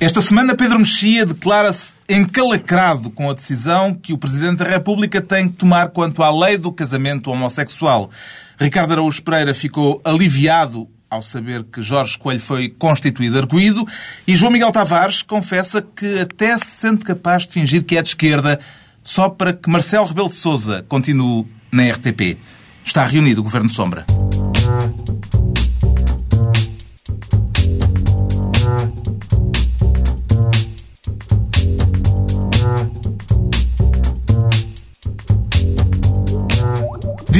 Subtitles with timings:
[0.00, 5.46] Esta semana, Pedro Mexia declara-se encalacrado com a decisão que o Presidente da República tem
[5.46, 8.10] que tomar quanto à lei do casamento homossexual.
[8.58, 13.84] Ricardo Araújo Pereira ficou aliviado ao saber que Jorge Coelho foi constituído arguído
[14.26, 18.08] e João Miguel Tavares confessa que até se sente capaz de fingir que é de
[18.08, 18.58] esquerda
[19.04, 22.38] só para que Marcelo Rebelo de Sousa continue na RTP.
[22.82, 24.06] Está reunido o Governo Sombra.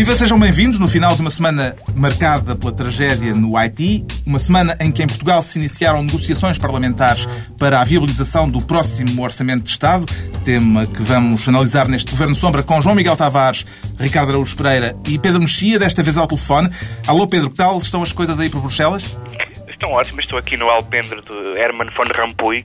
[0.00, 4.74] Viva, sejam bem-vindos no final de uma semana marcada pela tragédia no Haiti, uma semana
[4.80, 9.68] em que em Portugal se iniciaram negociações parlamentares para a viabilização do próximo Orçamento de
[9.68, 10.06] Estado,
[10.42, 13.66] tema que vamos analisar neste Governo Sombra com João Miguel Tavares,
[13.98, 16.70] Ricardo Araújo Pereira e Pedro Mexia, desta vez ao telefone.
[17.06, 19.18] Alô Pedro, que tal estão as coisas aí por Bruxelas?
[19.80, 20.24] Estão ótimos.
[20.24, 22.62] Estou aqui no alpendre do Herman von Rompuy.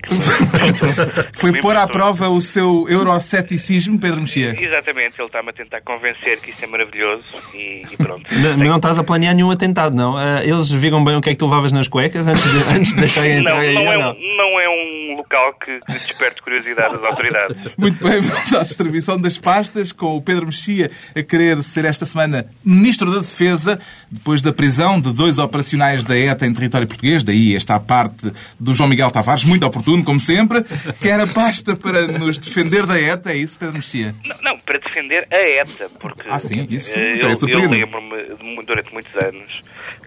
[1.33, 4.53] Foi pôr à prova o seu euroceticismo, Pedro Mexia?
[4.59, 5.19] Exatamente.
[5.19, 8.25] Ele está-me a tentar convencer que isso é maravilhoso e, e pronto.
[8.35, 10.15] Não, não, estás a planear nenhum atentado, não?
[10.15, 12.93] Uh, eles viram bem o que é que tu levavas nas cuecas antes de, antes
[12.93, 14.11] de deixarem entrar não, aí, não, é não?
[14.11, 17.75] Um, não é um local que, que desperte curiosidade das autoridades.
[17.77, 22.05] Muito bem, vamos à distribuição das pastas, com o Pedro Mexia a querer ser esta
[22.05, 23.79] semana Ministro da Defesa,
[24.15, 28.73] depois da prisão de dois operacionais da ETA em território português, daí esta parte do
[28.73, 30.63] João Miguel Tavares, muito oportuno, como sempre,
[31.01, 34.15] quer a pasta para nos defender da ETA, é isso, Pedro Mexia?
[34.25, 38.93] Não, não, para defender a ETA, porque ah, sim, isso, eh, eu, eu lembro-me durante
[38.93, 39.61] muitos anos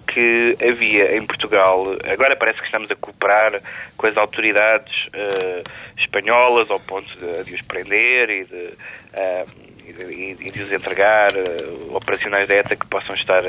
[0.06, 3.60] que havia em Portugal, agora parece que estamos a cooperar
[3.96, 5.62] com as autoridades uh,
[5.98, 10.72] espanholas ao ponto de, de os prender e de, uh, e de, e de os
[10.72, 13.42] entregar uh, operacionais da ETA que possam estar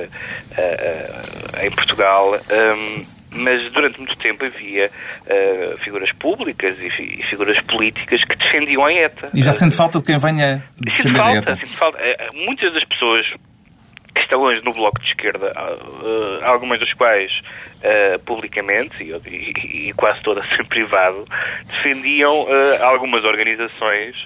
[1.64, 2.34] em Portugal.
[2.36, 8.86] Um, mas durante muito tempo havia uh, figuras públicas e, e, figuras políticas que defendiam
[8.86, 9.30] a ETA.
[9.34, 11.56] E já sente falta de quem venha defender falta, a ETA?
[11.58, 11.98] Sinto falta.
[11.98, 13.26] Uh, muitas das pessoas
[14.16, 17.31] que estão hoje no Bloco de Esquerda, uh, algumas das quais
[18.25, 21.24] publicamente e, e, e, quase todas em privado,
[21.66, 22.46] defendiam
[22.81, 24.18] algumas organizações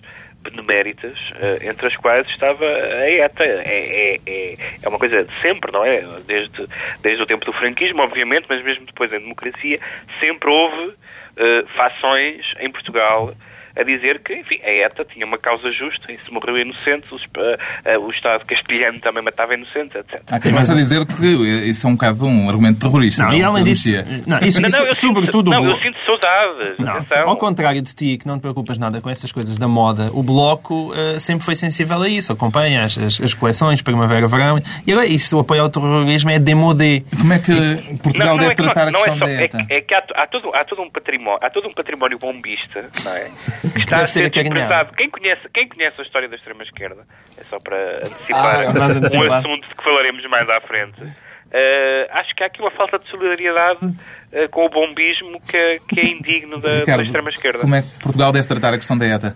[0.44, 3.44] beneméritas, uh, entre as quais estava a ETA.
[3.44, 6.02] É, é, é, é, uma coisa de sempre, não é?
[6.26, 6.68] Desde,
[7.02, 9.78] desde o tempo do franquismo, obviamente, mas mesmo depois da democracia,
[10.20, 13.34] sempre houve uh, fações em Portugal
[13.76, 17.16] a dizer que, enfim, a ETA tinha uma causa justa e se morreu inocente, o,
[17.16, 20.22] uh, uh, o Estado castelhano também matava inocentes, etc.
[20.32, 21.26] Ah, sim, mas a dizer que
[21.70, 23.24] isso é um bocado um argumento terrorista.
[23.24, 25.52] Não, não e além disso, não, isso, não, isso, não, eu sobretudo...
[25.52, 26.78] Sinto, não, eu sinto saudades.
[26.78, 30.10] Não, ao contrário de ti, que não te preocupas nada com essas coisas da moda,
[30.14, 34.92] o Bloco uh, sempre foi sensível a isso, acompanha as, as, as coleções, primavera-verão, e
[34.92, 37.04] agora isso, o apoio ao terrorismo é demodé.
[37.18, 37.54] Como é que
[38.02, 39.58] Portugal deve é que tratar a questão é só, da ETA?
[39.70, 42.90] É, é que há, há, todo, há, todo um património, há todo um património bombista,
[43.04, 43.32] não é?
[43.72, 44.94] Que está a ser desprezado.
[44.94, 47.06] Quem conhece, quem conhece a história da extrema-esquerda,
[47.38, 52.36] é só para antecipar ah, um assunto de que falaremos mais à frente, uh, acho
[52.36, 56.60] que há aqui uma falta de solidariedade uh, com o bombismo que, que é indigno
[56.60, 57.60] da, da extrema-esquerda.
[57.60, 59.36] Como é que Portugal deve tratar a questão da ETA?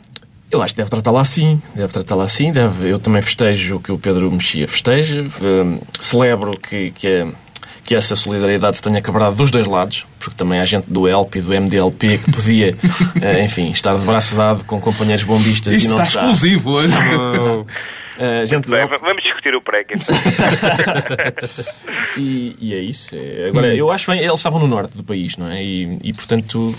[0.49, 3.91] Eu acho que deve tratá-la assim, deve tratá-la assim, deve, eu também festejo o que
[3.91, 7.27] o Pedro Mexia festeja, uh, celebro que, que a,
[7.87, 11.41] que essa solidariedade tenha quebrado dos dois lados, porque também há gente do ELP e
[11.41, 12.75] do MDLP que podia,
[13.21, 16.19] eh, enfim, estar de braço dado com companheiros bombistas Isto e não está.
[16.19, 16.93] explosivo hoje.
[18.17, 19.85] Uh, gente bem, vamos discutir o pré
[22.17, 23.15] e, e é isso.
[23.15, 25.63] É, agora, eu acho bem, eles estavam no norte do país, não é?
[25.63, 26.73] E, e portanto,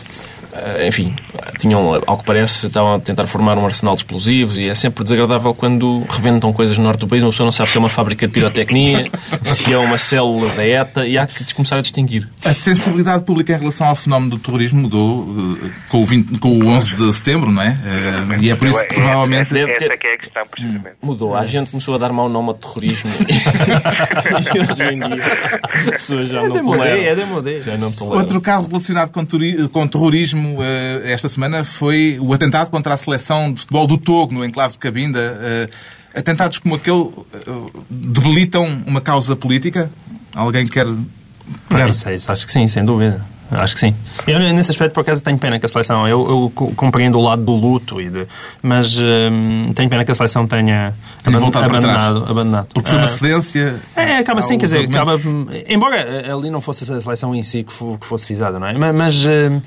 [0.53, 1.15] eh, enfim,
[1.59, 5.05] tinham, ao que parece, estavam a tentar formar um arsenal de explosivos e é sempre
[5.05, 7.23] desagradável quando rebentam coisas no norte do país.
[7.23, 9.11] Uma pessoa não sabe se é uma fábrica de pirotecnia,
[9.43, 12.27] se é uma célula da ETA e há que começar a distinguir.
[12.45, 16.49] A sensibilidade pública em relação ao fenómeno do terrorismo mudou eh, com o, 20, com
[16.49, 17.69] o 11 de setembro, não é?
[17.69, 19.59] Eh, e é por isso que provavelmente.
[19.59, 20.97] Essa, é que é a questão, precisamente.
[21.03, 21.28] Mudou.
[21.35, 25.27] A gente começou a dar mau nome ao terrorismo e hoje em dia
[25.73, 27.03] as pessoas já é não toleram.
[27.03, 27.61] É demodé.
[27.61, 28.19] Já não toleram.
[28.19, 29.27] Outro carro relacionado com,
[29.69, 30.63] com terrorismo uh,
[31.05, 34.79] esta semana foi o atentado contra a seleção de futebol do Togo, no enclave de
[34.79, 35.39] Cabinda.
[35.39, 39.91] Uh, atentados como aquele uh, debilitam uma causa política?
[40.35, 40.87] Alguém quer...
[40.87, 43.25] Não sei, acho que sim, sem dúvida.
[43.51, 43.95] Acho que sim.
[44.27, 46.07] Eu, nesse aspecto, por acaso, tenho pena que a seleção.
[46.07, 48.27] Eu, eu compreendo o lado do luto, e de,
[48.63, 52.69] mas hum, tenho pena que a seleção tenha, aban abandonado, abandonado.
[52.75, 53.77] Porque foi uma ah, cedência.
[53.97, 55.19] É, acaba assim, quer dizer, acaba,
[55.67, 58.93] embora ali não fosse a seleção em si que, que fosse visada, não é?
[58.93, 59.63] Mas, hum,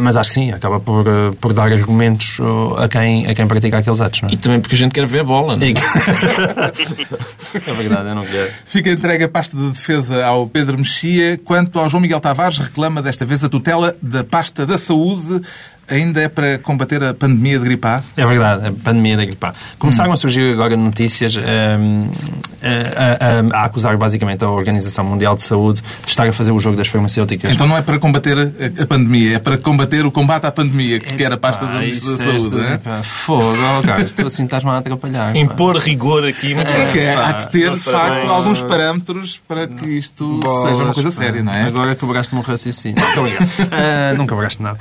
[0.00, 1.04] mas acho que sim, acaba por,
[1.40, 2.38] por dar argumentos
[2.78, 4.22] a quem, a quem pratica aqueles atos.
[4.22, 4.32] Não é?
[4.32, 5.70] E também porque a gente quer ver a bola, não é?
[7.54, 8.50] é verdade, eu não quero.
[8.64, 13.03] Fica entregue a pasta de defesa ao Pedro Mexia, quanto ao João Miguel Tavares reclama
[13.04, 15.40] desta vez a tutela da pasta da saúde
[15.88, 18.02] ainda é para combater a pandemia de gripe A?
[18.16, 19.54] É verdade, a pandemia da gripe A.
[19.78, 20.14] Começaram hum.
[20.14, 22.10] a surgir agora notícias um,
[22.62, 26.58] a, a, a, acusar basicamente a Organização Mundial de Saúde de estar a fazer o
[26.58, 27.52] jogo das farmacêuticas.
[27.52, 31.14] Então não é para combater a, pandemia, é para combater o combate à pandemia, que
[31.14, 33.02] é, quer a pasta da Ministra da Saúde, não é?
[33.02, 35.36] Fogo, cara, estou assim, estás-me a atrapalhar.
[35.36, 36.54] Impor rigor aqui.
[36.54, 40.84] Muito é, que é, há de ter, de facto, alguns parâmetros para que isto seja
[40.84, 41.64] uma coisa séria, não é?
[41.64, 43.02] Agora quebraste-me um raciocínio.
[43.02, 44.78] uh, nunca quebraste nada.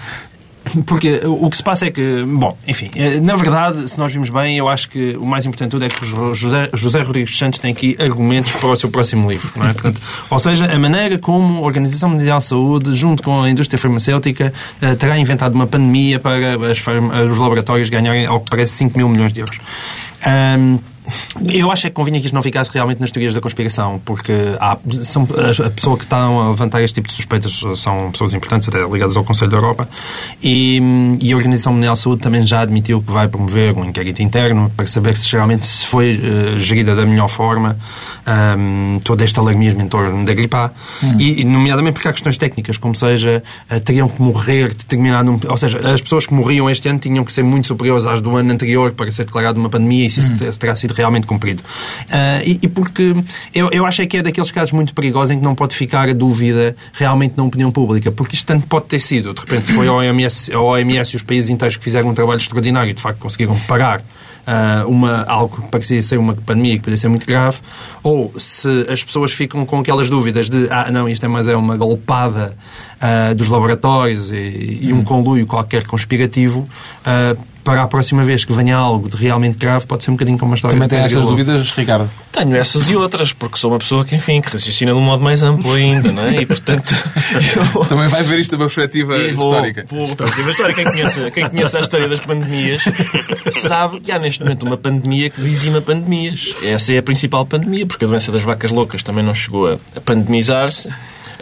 [0.85, 4.29] Porque o que se passa é que, bom, enfim, eh, na verdade, se nós vimos
[4.29, 7.71] bem, eu acho que o mais importante tudo é que José, José Rodrigues Santos tem
[7.71, 9.73] aqui argumentos para o seu próximo livro, não é?
[9.73, 13.77] Portanto, ou seja, a maneira como a Organização Mundial de Saúde, junto com a indústria
[13.77, 16.83] farmacêutica, eh, terá inventado uma pandemia para as,
[17.29, 19.59] os laboratórios ganharem, ao que parece, 5 mil milhões de euros.
[20.25, 20.79] Um,
[21.49, 24.33] eu acho é que convinha que isto não ficasse realmente nas teorias da conspiração, porque
[24.59, 28.69] há, são, a, pessoa que está a levantar este tipo de suspeitas são pessoas importantes,
[28.69, 29.87] até ligadas ao Conselho da Europa,
[30.41, 30.79] e,
[31.21, 34.71] e a Organização Mundial de Saúde também já admitiu que vai promover um inquérito interno
[34.75, 37.77] para saber se realmente se foi uh, gerida da melhor forma
[38.57, 40.71] um, todo este alarmismo em torno da gripe A,
[41.03, 41.15] hum.
[41.19, 45.39] e, e, nomeadamente porque há questões técnicas, como seja, uh, teriam que morrer determinado...
[45.47, 48.35] Ou seja, as pessoas que morriam este ano tinham que ser muito superiores às do
[48.35, 50.33] ano anterior para ser declarada uma pandemia, e se hum.
[50.49, 51.63] isso terá sido realmente cumprido.
[52.09, 53.15] Uh, e, e, porque
[53.53, 56.13] eu, eu acho que é daqueles casos muito perigosos em que não pode ficar a
[56.13, 59.93] dúvida realmente na opinião pública, porque isto tanto pode ter sido, de repente foi a
[59.93, 63.19] OMS, a OMS e os países inteiros que fizeram um trabalho extraordinário e de facto
[63.19, 64.03] conseguiram parar
[64.47, 67.57] uh, uma, algo que parecia ser uma pandemia que poderia ser muito grave,
[68.01, 71.55] ou se as pessoas ficam com aquelas dúvidas de ah, não, isto é mais é
[71.55, 72.55] uma golpada
[73.01, 76.67] uh, dos laboratórios e, e, um conluio qualquer conspirativo,
[77.05, 80.37] uh, para a próxima vez que venha algo de realmente grave, pode ser um bocadinho
[80.37, 80.75] como uma história.
[80.75, 82.09] Também tem essas dúvidas, Ricardo?
[82.31, 85.23] Tenho essas e outras, porque sou uma pessoa que, enfim, que raciocina de um modo
[85.23, 86.41] mais amplo ainda, não é?
[86.41, 86.93] E, portanto...
[87.75, 87.85] Eu...
[87.85, 89.85] Também vai ver isto de uma perspectiva vou, histórica.
[89.89, 90.83] Vou, perspectiva histórica.
[90.83, 92.81] Quem conhece, quem conhece a história das pandemias
[93.51, 96.53] sabe que há neste momento uma pandemia que dizima pandemias.
[96.63, 100.01] Essa é a principal pandemia, porque a doença das vacas loucas também não chegou a
[100.01, 100.89] pandemizar-se.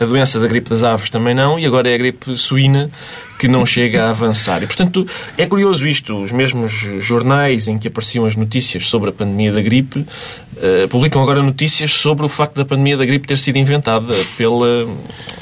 [0.01, 2.89] A doença da gripe das aves também não, e agora é a gripe suína
[3.37, 4.63] que não chega a avançar.
[4.63, 5.05] E, portanto,
[5.37, 6.23] é curioso isto.
[6.23, 11.21] Os mesmos jornais em que apareciam as notícias sobre a pandemia da gripe uh, publicam
[11.21, 14.87] agora notícias sobre o facto da pandemia da gripe ter sido inventada pela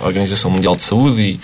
[0.01, 1.39] Organização Mundial de Saúde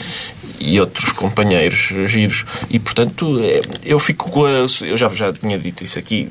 [0.60, 2.44] e, e outros companheiros giros.
[2.70, 4.66] E, portanto, é, eu fico com a...
[4.82, 6.30] Eu já, já tinha dito isso aqui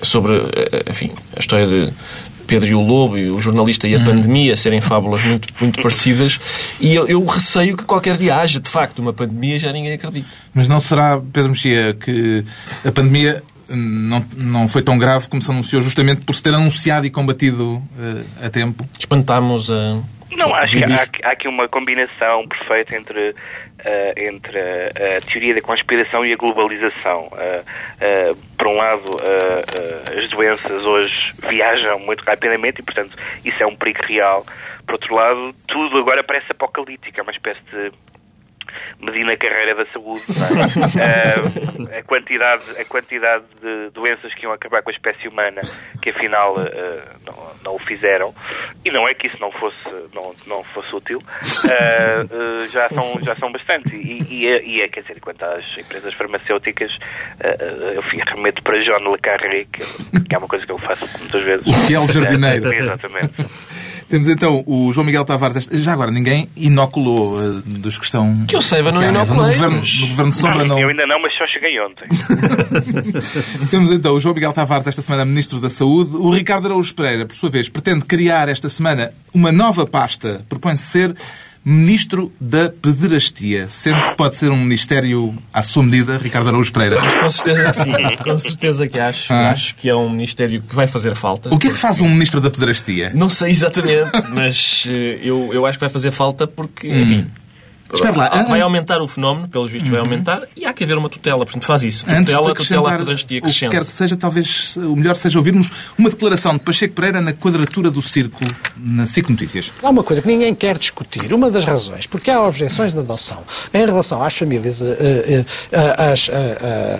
[0.00, 1.92] sobre, eh, enfim, a história de
[2.46, 4.04] Pedro e o Lobo, e o jornalista e a hum.
[4.04, 6.38] pandemia serem fábulas muito, muito parecidas.
[6.80, 10.28] E eu, eu, receio que qualquer dia haja, de facto, uma pandemia já ninguém acredita.
[10.54, 12.44] Mas não será, Pedro Mexia, que
[12.84, 17.06] a pandemia não, não foi tão grave como se anunciou, justamente por se ter anunciado
[17.06, 18.86] e combatido uh, a tempo?
[18.98, 20.00] Espantámos a.
[20.36, 23.34] Não, acho que há, há, aqui uma combinação perfeita entre,
[24.16, 27.28] entre a, a, teoria da conspiração e a globalização.
[27.28, 29.18] Uh, por um lado,
[30.16, 31.14] as doenças hoje
[31.48, 34.44] viajam muito rapidamente e, portanto, isso é um perigo real.
[34.86, 37.92] Por outro lado, tudo agora parece apocalíptico, é uma espécie de
[39.00, 40.24] Medina Carreira da Saúde.
[40.28, 45.60] uh, a, quantidade, a quantidade de doenças que iam acabar com a espécie humana,
[46.02, 46.66] que afinal uh,
[47.24, 47.34] não,
[47.64, 48.34] não o fizeram,
[48.84, 53.34] e não é que isso não fosse, não, não fosse útil, uh, já, são, já
[53.36, 53.94] são bastante.
[53.94, 56.90] E, e, é, e é, quer dizer, quanto às empresas farmacêuticas,
[57.94, 58.02] eu
[58.34, 61.66] remeto para John Le Carré, que, que, é uma coisa que eu faço muitas vezes.
[61.66, 62.72] O fiel jardineiro.
[62.74, 63.34] Exatamente.
[64.14, 65.68] Temos então o João Miguel Tavares.
[65.72, 68.46] Já agora, ninguém inoculou uh, dos que estão.
[68.46, 69.26] Que eu saiba, não inoculei.
[69.26, 70.78] No governo, no governo Sombra não, não.
[70.78, 72.06] Eu ainda não, mas só cheguei ontem.
[73.72, 76.14] Temos então o João Miguel Tavares, esta semana Ministro da Saúde.
[76.14, 80.46] O Ricardo Araújo Pereira, por sua vez, pretende criar esta semana uma nova pasta.
[80.48, 81.16] Propõe-se ser
[81.64, 83.68] Ministro da Pederastia.
[83.68, 86.96] Sendo que pode ser um ministério à sua medida, Ricardo Araújo Pereira.
[87.02, 87.92] Mas com certeza sim,
[88.22, 89.32] com certeza que acho.
[89.32, 89.50] Ah.
[89.50, 91.54] Acho que é um ministério que vai fazer falta.
[91.54, 93.12] O que é que faz um Ministro da Pederastia?
[93.14, 97.26] Não sei exatamente, mas eh, eu, eu acho que vai fazer falta porque, hum.
[97.92, 98.42] Espera lá.
[98.44, 99.96] Vai aumentar o fenómeno, pelos vistos uhum.
[99.96, 101.44] vai aumentar, e há que haver uma tutela.
[101.44, 102.04] Portanto, faz isso.
[102.08, 103.66] Antes tutela, tutela, pedrastia crescente.
[103.66, 107.20] O que quer que seja, talvez o melhor seja ouvirmos uma declaração de Pacheco Pereira
[107.20, 109.72] na quadratura do círculo na SIC Notícias.
[109.82, 111.32] Há uma coisa que ninguém quer discutir.
[111.32, 116.28] Uma das razões, porque há objeções de adoção em relação às famílias, uh, uh, às,
[116.28, 116.32] uh,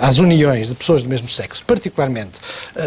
[0.00, 2.32] às uniões de pessoas do mesmo sexo, particularmente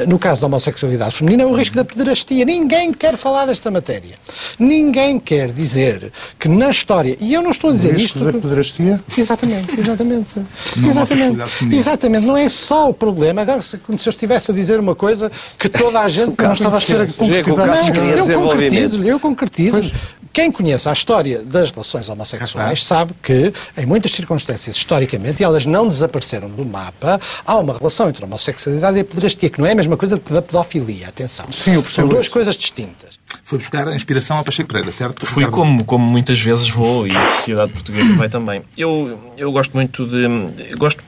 [0.08, 2.46] no caso da homossexualidade feminina, é o risco da pederastia.
[2.46, 4.18] Ninguém quer falar desta matéria.
[4.60, 8.24] Ninguém quer dizer que na história, e eu não estou a dizer isto...
[8.24, 9.02] da pederastia?
[9.18, 10.40] Exatamente, exatamente.
[10.78, 12.26] Não exatamente, exatamente.
[12.26, 13.42] Não é só o problema.
[13.42, 16.36] Agora, se, como se eu estivesse a dizer uma coisa que toda a gente...
[16.38, 18.30] não estava a ser concretizar.
[18.30, 19.82] Eu concretizo, eu concretizo
[20.38, 25.66] Quem conhece a história das relações homossexuais sabe que, em muitas circunstâncias, historicamente, e elas
[25.66, 29.66] não desapareceram do mapa, há uma relação entre a homossexualidade e a pederastia, que não
[29.66, 31.52] é a mesma coisa que da pedofilia, atenção.
[31.52, 33.18] Sim, São duas coisas distintas.
[33.44, 35.26] Foi buscar a inspiração a Pacheco Pereira, certo?
[35.26, 35.56] Fui Ricardo?
[35.56, 38.62] como, como muitas vezes vou e a sociedade portuguesa vai também.
[38.78, 40.24] Eu, eu gosto muito de.
[40.70, 41.04] eu gosto,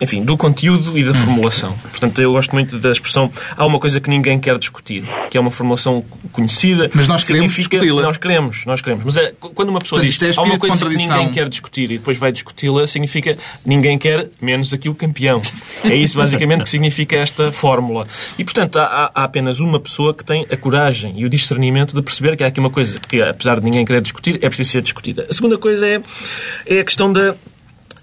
[0.00, 1.72] enfim, do conteúdo e da formulação.
[1.82, 3.30] Portanto, eu gosto muito da expressão.
[3.56, 6.90] Há uma coisa que ninguém quer discutir, que é uma formulação conhecida.
[6.94, 8.02] Mas nós queremos discuti-la.
[8.02, 9.04] Nós queremos, nós queremos.
[9.04, 11.90] Mas é, quando uma pessoa Portanto, diz é há uma coisa que ninguém quer discutir
[11.90, 15.40] e depois vai discuti-la, significa ninguém quer menos aqui o campeão.
[15.84, 18.06] É isso basicamente que significa esta fórmula.
[18.38, 21.94] E portanto há, há- há apenas uma pessoa que tem a coragem e o discernimento
[21.94, 24.70] de perceber que há aqui uma coisa que, apesar de ninguém querer discutir, é preciso
[24.70, 25.26] ser discutida.
[25.28, 26.00] A segunda coisa é,
[26.66, 27.34] é a questão da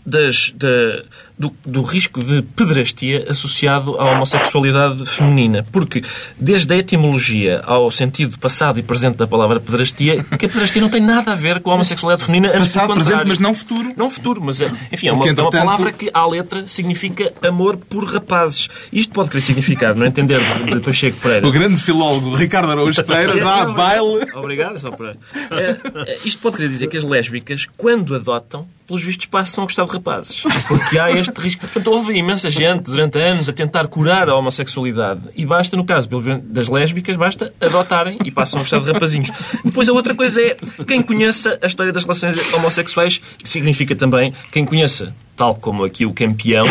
[0.06, 1.04] das- da-
[1.38, 5.66] do, do risco de pedrastia associado à homossexualidade feminina.
[5.72, 6.02] Porque,
[6.40, 10.90] desde a etimologia ao sentido passado e presente da palavra pedrastia, que a pedrastia não
[10.90, 12.54] tem nada a ver com a homossexualidade feminina.
[12.54, 13.94] Passado, presente, mas não futuro.
[13.96, 17.32] Não futuro, mas é- enfim, é uma, Porque, é uma palavra que, à letra, significa
[17.48, 18.68] amor por rapazes.
[18.92, 21.48] Isto pode querer significar, no entender de, Pacheco Pereira.
[21.48, 24.26] O grande filólogo Ricardo Araújo Pereira dá a baile.
[24.34, 25.16] Obrigado, só para.
[25.52, 25.78] É,
[26.12, 29.86] é, isto pode querer dizer que as lésbicas, quando adotam, pelos vistos passam a gostar
[29.86, 30.44] de rapazes.
[30.68, 31.62] Porque há este risco.
[31.62, 35.22] Portanto, houve imensa gente durante anos a tentar curar a homossexualidade.
[35.36, 36.10] E basta, no caso
[36.44, 39.30] das lésbicas, basta adotarem e passam a gostar de rapazinhos.
[39.64, 44.34] Depois a outra coisa é quem conheça a história das relações homossexuais, que significa também
[44.52, 46.66] quem conheça tal como aqui o campeão,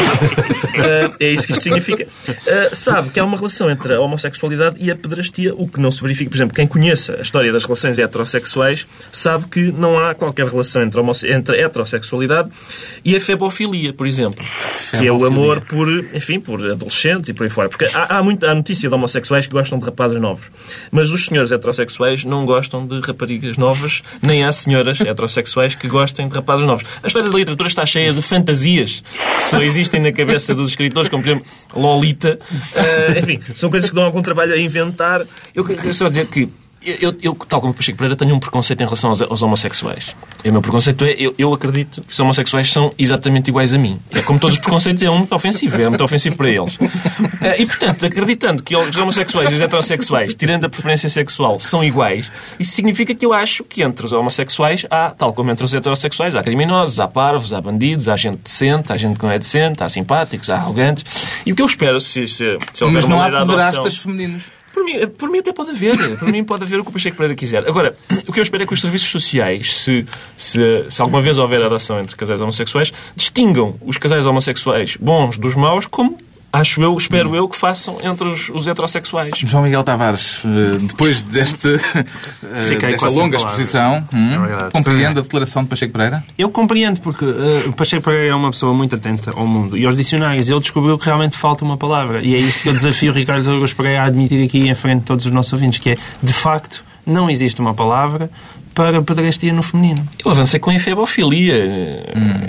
[0.74, 2.06] eh, é isso que isto significa,
[2.46, 5.92] eh, sabe que há uma relação entre a homossexualidade e a pedrastia, o que não
[5.92, 6.28] se verifica.
[6.28, 10.82] Por exemplo, quem conheça a história das relações heterossexuais sabe que não há qualquer relação
[10.82, 11.64] entre entre a
[13.04, 14.44] e a febofilia, por exemplo,
[14.98, 17.68] que é o amor por, enfim, por adolescentes e por aí fora.
[17.68, 20.50] Porque há, há, muita, há notícia de homossexuais que gostam de rapazes novos,
[20.90, 26.28] mas os senhores heterossexuais não gostam de raparigas novas, nem há senhoras heterossexuais que gostem
[26.28, 26.84] de rapazes novos.
[27.02, 29.02] A história da literatura está cheia de fantasias
[29.36, 32.38] que só existem na cabeça dos escritores, como por exemplo Lolita.
[32.74, 35.24] Ah, enfim, são coisas que dão algum trabalho a inventar.
[35.54, 36.48] Eu quero só dizer que
[36.86, 40.14] eu, eu, tal como o Pacheco Pereira, tenho um preconceito em relação aos, aos homossexuais.
[40.44, 43.78] E o meu preconceito é, eu, eu acredito que os homossexuais são exatamente iguais a
[43.78, 44.00] mim.
[44.10, 45.80] É como todos os preconceitos, é um muito ofensivo.
[45.80, 46.78] É muito ofensivo para eles.
[47.40, 51.82] Eh, E, portanto, acreditando que os homossexuais e os heterossexuais, tirando a preferência sexual, são
[51.82, 55.74] iguais, isso significa que eu acho que entre os homossexuais há, tal como entre os
[55.74, 59.38] heterossexuais, há criminosos, há parvos, há bandidos, há gente decente, há gente que não é
[59.38, 61.04] decente, há simpáticos, há arrogantes.
[61.44, 64.55] E o que eu espero, se, se, se houver Mas não há pederastas femininos.
[64.76, 66.18] Por mim, por mim até pode haver.
[66.18, 67.66] Por mim pode haver o que o Pacheco Pereira quiser.
[67.66, 67.96] Agora,
[68.28, 70.04] o que eu espero é que os serviços sociais, se,
[70.36, 75.54] se, se alguma vez houver adoção entre casais homossexuais, distingam os casais homossexuais bons dos
[75.54, 76.18] maus, como
[76.60, 79.32] acho eu, espero eu, que façam entre os, os heterossexuais.
[79.38, 85.62] João Miguel Tavares, eh, depois deste, eh, desta longa exposição, hum, É compreende a declaração
[85.62, 86.24] de Pacheco Pereira?
[86.36, 89.94] Eu compreendo, porque uh, Pacheco Pereira é uma pessoa muito atenta ao mundo e aos
[89.94, 90.48] dicionários.
[90.48, 92.22] Ele descobriu que realmente falta uma palavra.
[92.22, 95.00] E é isso que eu desafio o Ricardo Araújo Pereira a admitir aqui em frente
[95.00, 98.30] de todos os nossos ouvintes, que é, de facto, não existe uma palavra
[98.76, 100.06] para pedrastia no feminino.
[100.22, 101.56] Eu avancei com a efebofilia.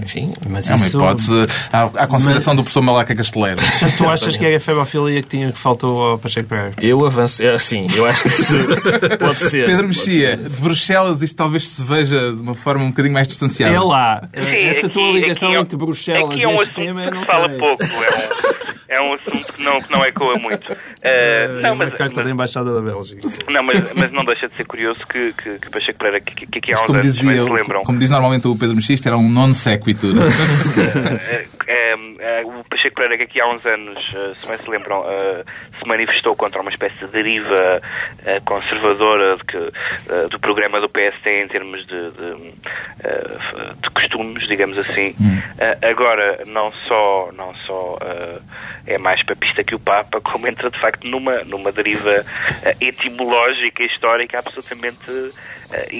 [0.03, 0.97] Enfim, Mas É uma isso...
[0.97, 1.31] hipótese
[1.71, 3.61] à, à consideração do professor Malaca Casteleiro.
[3.61, 6.73] Portanto, tu achas que era a febofilia que, tinha, que faltou ao Pacheco Pereira?
[6.81, 7.47] eu avancei.
[7.47, 8.53] é, Sim, eu acho que isso
[9.19, 9.65] pode ser.
[9.65, 13.73] Pedro Mexia, de Bruxelas isto talvez se veja de uma forma um bocadinho mais distanciada.
[13.73, 14.21] É lá.
[14.33, 16.75] Sim, Essa aqui- tua ligação aqui é- entre Bruxelas aqui e é um este assunto
[16.85, 17.57] tema, que não fala sei.
[17.57, 17.83] pouco.
[18.89, 20.71] É um, é um assunto que não, que não ecoa muito.
[21.03, 23.21] Eh, É não, uma mas, carta mas- da Embaixada da Bélgica.
[23.49, 26.73] não, mas, mas não deixa de ser curioso que, que, que Pacheco Pereira, que, que
[26.73, 29.17] há uns como, anos, dizia, se lembram, como diz normalmente o Pedro Mexia, isto era
[29.17, 30.13] um non sequitur.
[31.27, 34.69] Eh, eh, eh, o Pacheco Pereira, que aqui há uns anos, eh, se bem se
[34.69, 35.43] lembram, eh,
[35.79, 37.81] se manifestou contra uma espécie de deriva
[38.25, 39.57] eh, conservadora de que,
[40.29, 42.51] do programa do PST em termos de, de,
[43.81, 45.15] de costumes, digamos assim.
[45.59, 47.97] Eh, agora, não só, não só
[48.85, 52.23] é mais papista que o Papa, como entra de facto numa, numa deriva
[52.79, 55.31] etimológica e histórica absolutamente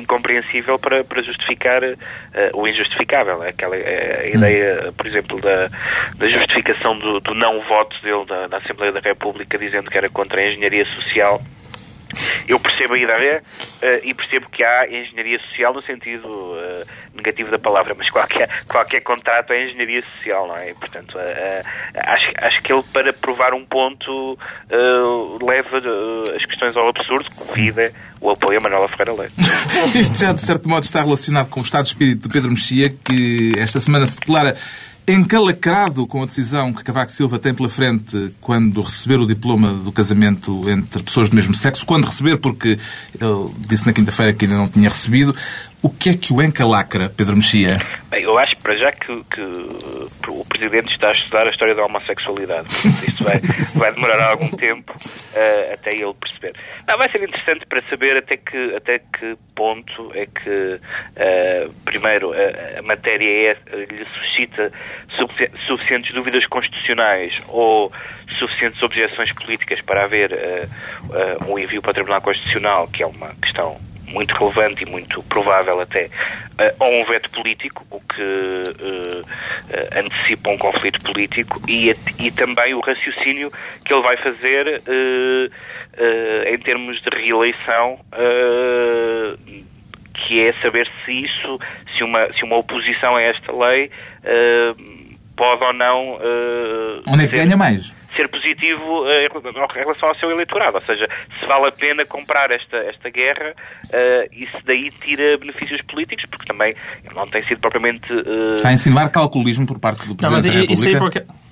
[0.08, 3.42] incompreensível para, para justificar eh, o injustificável.
[3.44, 5.68] Aquela, eh, ideia, por exemplo, da,
[6.18, 10.40] da justificação do, do não voto dele da Assembleia da República dizendo que era contra
[10.40, 11.42] a engenharia social.
[12.48, 13.44] Eu percebo a ideia
[13.82, 16.84] eh, e percebo que há engenharia social no sentido eh,
[17.14, 20.72] negativo da palavra, mas qualquer, qualquer contrato é engenharia social, não é?
[20.72, 21.62] E, portanto, eh,
[21.96, 24.38] acho, acho que ele, para provar um ponto,
[25.42, 25.78] leva
[26.36, 29.36] as questões ao absurdo, convida o apoio a Manuela Ferreira Leite.
[30.00, 32.94] Isto já, de certo modo, está relacionado com o estado de espírito de Pedro Mexia,
[33.04, 34.56] que esta semana se declara
[35.08, 39.92] encalacrado com a decisão que Cavaco Silva tem pela frente quando receber o diploma do
[39.92, 42.78] casamento entre pessoas do mesmo sexo, quando receber, porque
[43.20, 45.34] ele disse na quinta-feira que ainda não tinha recebido,
[45.82, 47.82] o que é que o encalacra, Pedro Mexia?
[48.10, 51.86] Bem, eu acho para já que, que, o Presidente está a estudar a história da
[51.86, 52.68] homossexualidade.
[53.08, 53.40] Isto vai,
[53.76, 56.54] vai demorar algum tempo uh, até ele perceber.
[56.86, 62.34] Não, vai ser interessante para saber até que, até que ponto é que, uh, primeiro,
[62.34, 64.70] a, a matéria é, lhe suscita
[65.66, 67.90] suficientes dúvidas constitucionais ou
[68.38, 73.34] suficientes objeções políticas para haver uh, um envio para o Tribunal Constitucional, que é uma
[73.36, 79.22] questão muito relevante e muito provável até uh, a um veto político, o que uh,
[79.22, 83.52] uh, antecipa um conflito político, e, e também o raciocínio
[83.86, 84.82] que ele vai fazer
[86.48, 88.00] em termos de reeleição,
[90.14, 91.60] que é saber se isso,
[91.96, 93.90] se uma, se uma oposição a esta lei
[95.38, 96.18] pode ou não.
[97.08, 97.96] Onde é que ganha mais?
[98.18, 100.78] ser positivo eh, em relação ao seu eleitorado.
[100.78, 101.08] Ou seja,
[101.40, 103.54] se vale a pena comprar esta, esta guerra
[103.86, 106.74] uh, e se daí tira benefícios políticos, porque também
[107.14, 108.12] não tem sido propriamente.
[108.12, 108.56] Uh...
[108.56, 110.74] Está a insinuar calculismo por parte do Presidente não, mas da República.
[110.74, 111.47] Isso aí porque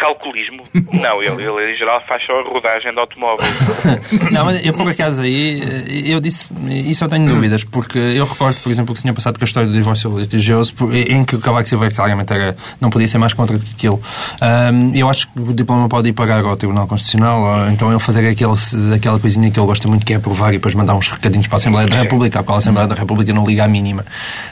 [0.00, 0.64] calculismo.
[0.90, 3.50] Não, ele, ele em geral faz só a rodagem de automóveis.
[4.32, 8.56] não, mas eu por acaso aí, eu disse, isso eu tenho dúvidas, porque eu recordo,
[8.62, 11.40] por exemplo, que se tinha passado com a história do divórcio litigioso, em que o
[11.40, 14.00] Cavaco Silva claramente era, não podia ser mais contra que aquilo.
[14.42, 18.00] Um, eu acho que o diploma pode ir pagar ao Tribunal Constitucional, ou então ele
[18.00, 18.52] fazer aquele,
[18.94, 21.56] aquela coisinha que ele gosta muito, que é aprovar e depois mandar uns recadinhos para
[21.56, 24.04] a Assembleia da República, porque a Assembleia da República não liga à mínima.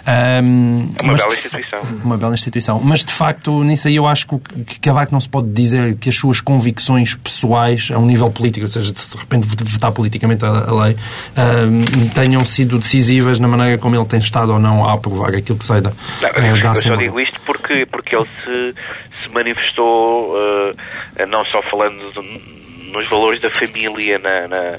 [0.07, 1.81] Um, uma mas, bela instituição.
[2.05, 2.81] Uma bela instituição.
[2.83, 4.27] Mas, de facto, nisso aí eu acho
[4.67, 8.31] que Cavaco não se pode pode dizer que as suas convicções pessoais, a um nível
[8.31, 13.39] político, ou seja, de, de repente votar politicamente a, a lei, uh, tenham sido decisivas
[13.39, 16.29] na maneira como ele tem estado ou não a aprovar aquilo que sai da, não,
[16.31, 18.75] uh, da Eu só digo isto porque, porque ele se,
[19.23, 22.59] se manifestou, uh, não só falando de,
[22.91, 24.71] nos valores da família na, na,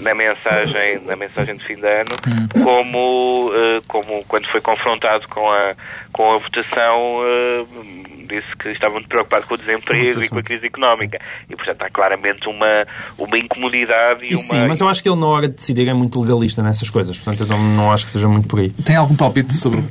[0.00, 2.64] na, mensagem, na mensagem de fim de ano, hum.
[2.64, 5.74] como, uh, como quando foi confrontado com a,
[6.12, 7.20] com a votação,
[8.30, 11.18] disse que estava muito preocupado com o desemprego e com a crise económica.
[11.48, 12.86] E, portanto, há claramente uma,
[13.18, 14.38] uma incomodidade e, e uma...
[14.38, 17.18] Sim, mas eu acho que ele, na hora de decidir, é muito legalista nessas coisas.
[17.18, 18.70] Portanto, eu não, não acho que seja muito por aí.
[18.70, 19.82] Tem algum palpite sobre o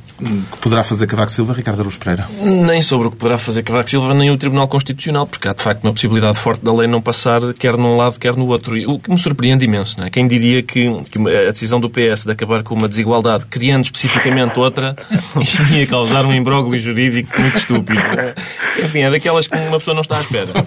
[0.51, 2.27] que poderá fazer Cavaco Silva, Ricardo Araújo Pereira?
[2.65, 5.61] Nem sobre o que poderá fazer Cavaco Silva, nem o Tribunal Constitucional, porque há, de
[5.61, 8.77] facto, uma possibilidade forte da lei não passar quer num lado, quer no outro.
[8.77, 10.09] E o que me surpreende imenso, não é?
[10.09, 14.59] Quem diria que, que a decisão do PS de acabar com uma desigualdade, criando especificamente
[14.59, 14.95] outra,
[15.71, 17.99] ia causar um imbróglio jurídico muito estúpido.
[18.83, 20.47] Enfim, é daquelas que uma pessoa não está à espera.
[20.53, 20.65] Não...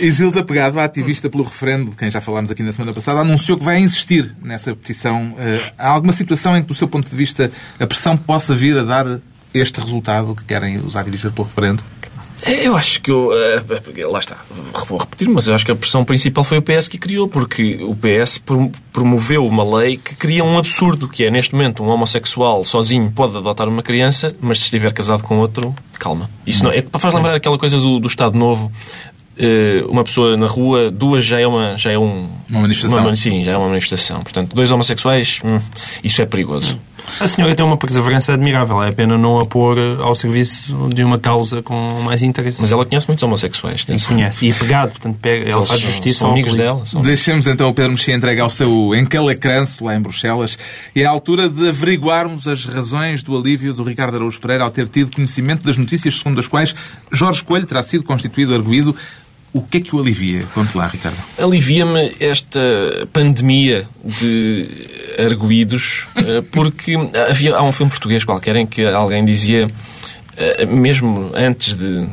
[0.06, 3.58] Isilda Pegado, a ativista pelo referendo, de quem já falámos aqui na semana passada, anunciou
[3.58, 5.34] que vai insistir nessa petição.
[5.38, 8.76] Eh, há alguma situação em que, do seu ponto de vista, a pressão possa vir
[8.78, 9.20] a dar
[9.52, 11.82] este resultado que querem os ativistas pelo referendo?
[12.46, 13.62] É, eu acho que eu, eh,
[14.06, 14.36] lá está,
[14.86, 17.78] vou repetir, mas eu acho que a pressão principal foi o PS que criou, porque
[17.82, 18.42] o PS
[18.92, 23.36] promoveu uma lei que cria um absurdo, que é neste momento um homossexual sozinho pode
[23.36, 26.30] adotar uma criança, mas se estiver casado com outro, calma.
[26.46, 28.70] Isso não, é, faz lembrar aquela coisa do, do Estado Novo,
[29.42, 33.06] eh, uma pessoa na rua, duas já é uma já é um uma manifestação.
[33.06, 34.20] Uma, sim, já é uma manifestação.
[34.20, 35.58] Portanto, dois homossexuais, hum,
[36.04, 36.78] isso é perigoso.
[37.18, 38.82] A senhora tem uma perseverança admirável.
[38.82, 42.60] É pena não a pôr ao serviço de uma causa com mais interesse.
[42.60, 43.86] Mas ela conhece muitos homossexuais.
[43.88, 44.46] E conhece.
[44.46, 46.84] E é pegado, portanto, pega, ela faz justiça são amigos dela.
[46.84, 47.02] São...
[47.02, 50.58] Deixemos então o Pedro Mexia entregar o seu encalacranço lá em Bruxelas.
[50.94, 54.70] E é a altura de averiguarmos as razões do alívio do Ricardo Araújo Pereira ao
[54.70, 56.74] ter tido conhecimento das notícias segundo as quais
[57.10, 58.94] Jorge Coelho terá sido constituído arguído
[59.52, 60.44] o que é que o alivia?
[60.54, 61.18] Conte lá, Ricardo.
[61.38, 62.60] Alivia-me esta
[63.12, 64.68] pandemia de
[65.18, 66.94] arguídos, eh, porque
[67.28, 69.66] havia, há um filme português qualquer em que alguém dizia,
[70.36, 72.06] eh, mesmo antes de,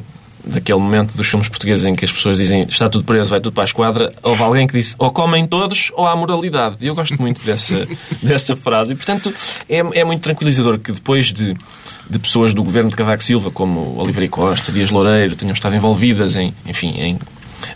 [0.47, 3.53] daquele momento dos filmes portugueses em que as pessoas dizem está tudo preso, vai tudo
[3.53, 6.77] para a esquadra, houve alguém que disse ou comem todos ou há moralidade.
[6.81, 7.87] E eu gosto muito dessa,
[8.21, 8.93] dessa frase.
[8.93, 9.33] E, portanto,
[9.69, 11.55] é, é muito tranquilizador que depois de
[12.09, 16.35] de pessoas do governo de Cavaco Silva, como Oliveira Costa, Dias Loureiro, tenham estado envolvidas
[16.35, 17.19] em, enfim, em,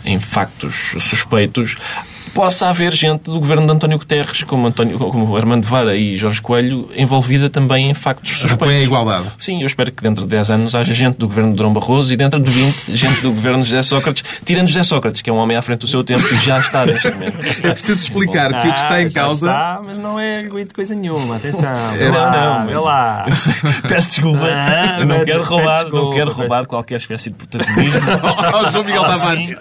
[0.04, 1.76] em factos suspeitos,
[2.34, 6.40] possa haver gente do governo de António Guterres, como, António, como Armando Vara e Jorge
[6.40, 8.62] Coelho, envolvida também em factos suspeitos.
[8.62, 9.26] Apoia a igualdade.
[9.38, 12.12] Sim, eu espero que dentro de 10 anos haja gente do governo de Dom Barroso
[12.12, 15.32] e dentro de 20, gente do governo de José Sócrates, tirando José Sócrates, que é
[15.32, 17.38] um homem à frente do seu tempo e já está neste momento.
[17.62, 19.46] É preciso explicar que o que está em causa.
[19.46, 21.72] Está, mas não é coisa nenhuma, atenção.
[21.92, 22.84] É, não, não, mas...
[22.84, 23.26] lá.
[23.86, 28.00] Peço desculpa, ah, eu não quero roubar, desculpa, não quero roubar qualquer espécie de protagonismo.
[28.66, 29.54] o João Miguel Tavares.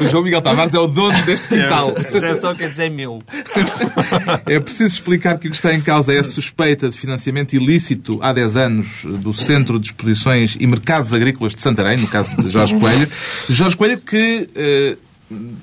[0.00, 1.94] O João Miguel Tavares é o dono deste neste quintal.
[2.20, 3.22] Já só quer dizer mil.
[4.46, 8.18] É preciso explicar que o que está em causa é a suspeita de financiamento ilícito
[8.22, 12.50] há 10 anos do Centro de Exposições e Mercados Agrícolas de Santarém, no caso de
[12.50, 13.08] Jorge Coelho.
[13.48, 14.96] Jorge Coelho que eh,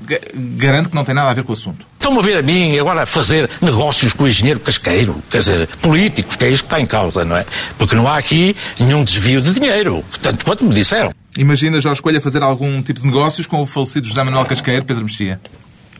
[0.05, 1.85] ga- garante que não tem nada a ver com o assunto.
[2.03, 5.67] Estão-me a ver a mim agora a fazer negócios com o engenheiro casqueiro, quer dizer,
[5.77, 7.45] políticos, que é isso que está em causa, não é?
[7.79, 11.13] Porque não há aqui nenhum desvio de dinheiro, tanto quanto me disseram.
[11.37, 14.83] Imagina Jorge Coelho a fazer algum tipo de negócios com o falecido José Manuel Casqueiro,
[14.83, 15.39] Pedro Mexia.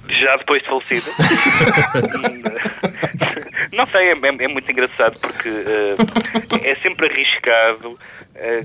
[0.10, 1.10] Já depois de falecido.
[3.72, 5.96] Não sei, é, é- muito engraçado porque eh,
[6.70, 7.98] é sempre arriscado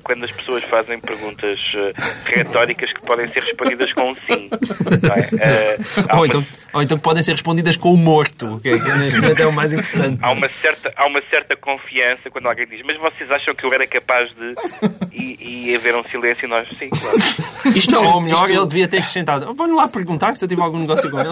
[0.03, 1.93] quando as pessoas fazem perguntas eh,
[2.25, 4.49] retóricas que podem ser respondidas com um sim.
[5.03, 5.29] não é?
[5.41, 5.79] Eh,
[6.11, 9.47] Ou uma, então, ou então podem ser respondidas com o morto, que é, momento é
[9.47, 10.19] o mais importante.
[10.23, 13.73] há uma certa, há uma certa confiança quando alguém diz mas vocês acham que eu
[13.73, 14.55] era capaz de...
[15.13, 17.19] E, e haver um silêncio e nós, sim, claro.
[17.77, 19.53] Isto não, ou melhor, ele devia ter acrescentado.
[19.55, 21.31] Vou-lhe lá perguntar se eu tive algum negócio com ele.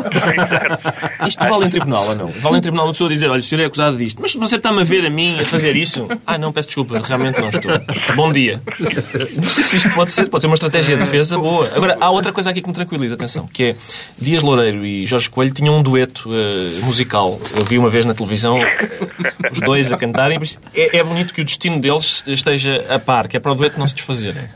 [1.27, 2.27] Isto vale em tribunal ou não?
[2.27, 4.21] Vale em tribunal uma pessoa dizer, olha, o senhor é acusado disto.
[4.21, 6.09] Mas você está-me a ver a mim a fazer isso?
[6.27, 7.71] Ah, não, peço desculpa, realmente não estou.
[8.17, 8.61] Bom dia.
[9.43, 11.71] Sei se isto pode ser, pode ser uma estratégia de defesa boa.
[11.75, 13.77] Agora, há outra coisa aqui que me tranquiliza, atenção, que é
[14.19, 17.41] Dias Loureiro e Jorge Coelho tinham um dueto eh, musical.
[17.57, 19.09] Eu vi uma vez na televisão eh,
[19.51, 20.39] os dois a cantarem.
[20.75, 23.79] É, é bonito que o destino deles esteja a par, que é para o dueto
[23.79, 24.51] não se desfazer.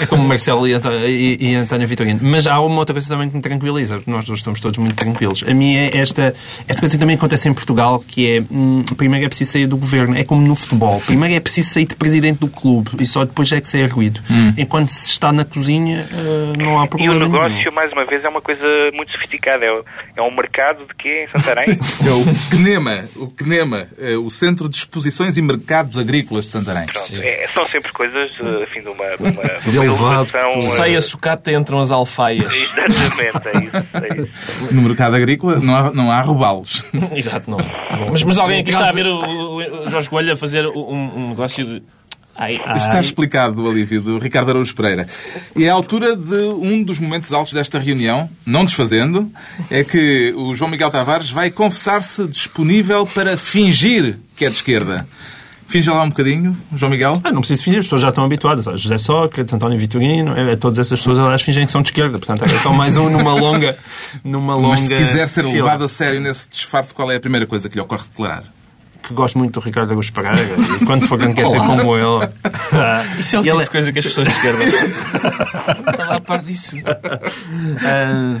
[0.00, 2.20] É como Marcelo e, Anto- e, e António Vitorino.
[2.22, 4.96] Mas há uma outra coisa também que me tranquiliza, porque nós dois estamos todos muito
[4.96, 5.44] tranquilos.
[5.46, 6.34] A minha é esta,
[6.66, 9.76] esta coisa que também acontece em Portugal, que é, hum, primeiro é preciso sair do
[9.76, 11.00] governo, é como no futebol.
[11.06, 14.20] Primeiro é preciso sair de presidente do clube só depois é que sai ruído.
[14.56, 17.28] Enquanto se está na cozinha, eh, não há E o problema nenhum.
[17.32, 18.62] negócio, mais uma vez, é uma coisa
[18.94, 19.64] muito sofisticada.
[19.64, 19.82] É,
[20.16, 21.66] é um mercado de quê em Santarém?
[22.06, 26.86] É o CNEMA, o CNEMA, eh, o Centro de Exposições e Mercados Agrícolas de Santarém.
[26.86, 30.60] Pronto, é- são sempre coisas, eh, enfim, de uma, de uma, de uma elevado, eh,
[30.62, 32.52] Sai a sucata entram as alfaias.
[32.52, 33.76] Exatamente, é isso.
[33.94, 34.74] É isso.
[34.74, 36.84] No mercado agrícola não há, não há robalos.
[37.14, 37.58] Exato, não.
[38.10, 41.10] Mas, mas alguém aqui está a ver o, o- o Jorge Coelho a fazer um,
[41.16, 41.82] um negócio de...
[42.40, 42.78] Ai, ai.
[42.78, 45.06] Está explicado o alívio do Ricardo Araújo Pereira.
[45.54, 49.30] E é a altura de um dos momentos altos desta reunião, não desfazendo,
[49.70, 55.06] é que o João Miguel Tavares vai confessar-se disponível para fingir que é de esquerda.
[55.66, 57.20] Finja lá um bocadinho, João Miguel.
[57.22, 58.64] Ah, não preciso fingir, as pessoas já estão habituadas.
[58.80, 62.18] José Sócrates, António Vitorino, é, é, todas essas pessoas, aliás, fingem que são de esquerda.
[62.18, 63.76] Portanto, é só mais um numa longa.
[64.24, 65.54] Numa longa Mas se quiser ser fila.
[65.54, 68.44] levado a sério nesse disfarce, qual é a primeira coisa que lhe ocorre declarar?
[69.02, 72.28] Que gosto muito do Ricardo Augusto Pereira e quando for quem quer ser como ele.
[73.18, 74.64] Isso é o ele tipo de coisa que as pessoas de esquerda
[75.90, 76.76] Estava a par disso.
[76.84, 78.40] ah,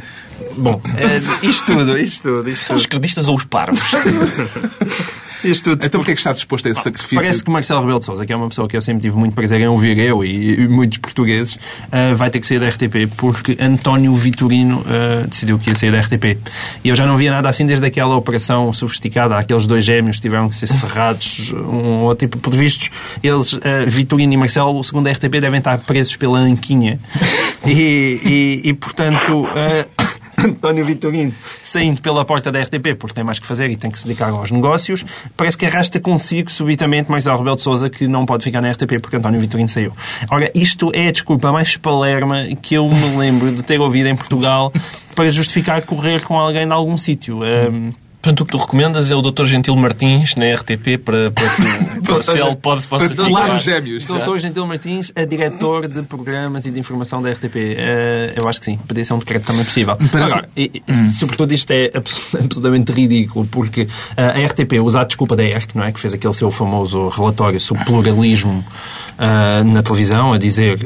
[0.56, 3.80] bom, eh, isto tudo, isto tudo, isto São os esquerdistas ou os parvos?
[5.44, 7.16] Isto tudo Então porquê é que está disposto a esse sacrifício?
[7.16, 9.34] Parece que Marcelo Rebelo de Sousa, que é uma pessoa que eu sempre tive muito
[9.34, 11.58] prazer em ouvir, eu e, muitos portugueses,
[11.90, 15.92] ah, vai ter que sair da RTP porque António Vitorino ah, decidiu que ia sair
[15.92, 16.38] da RTP.
[16.84, 20.22] E eu já não via nada assim desde aquela operação sofisticada, aqueles dois gêmeos que
[20.22, 22.90] tiveram que ser serrados, um ou tipo, por vistos,
[23.22, 26.98] eles, ah, Vitorino e Marcelo, segundo a RTP, devem estar presos pela anquinha.
[27.66, 29.46] E, e, e, portanto.
[29.48, 30.10] ah,
[30.44, 33.98] António Vitorino saindo pela porta da RTP porque tem mais que fazer e tem que
[33.98, 35.04] se dedicar aos negócios,
[35.36, 39.00] parece que arrasta consigo subitamente Marcelo Rebelo de Sousa que não pode ficar na RTP
[39.00, 39.92] porque António Vitorino saiu.
[40.30, 44.16] Ora, isto é a desculpa mais palerma que eu me lembro de ter ouvido em
[44.16, 44.72] Portugal
[45.14, 47.40] para justificar correr com alguém de algum sítio.
[47.42, 49.46] Um, Portanto, o que tu recomendas é o Dr.
[49.46, 51.62] Gentil Martins na RTP para, para que
[52.10, 53.54] o Marcelo pode, possa Para ficar.
[53.56, 54.04] os gêmeos.
[54.04, 57.56] Doutor Gentil Martins é diretor de programas e de informação da RTP.
[57.56, 58.76] Eh, eu acho que sim.
[58.86, 59.96] Podia ser um decreto também possível.
[60.12, 65.00] parece- Agora, e- e, sobretudo isto é abs- absolutamente ridículo, porque eh, a RTP usa
[65.00, 65.90] a desculpa da ERC, não é?
[65.90, 68.62] Que fez aquele seu famoso relatório sobre pluralismo
[69.18, 70.78] ah, na televisão, a dizer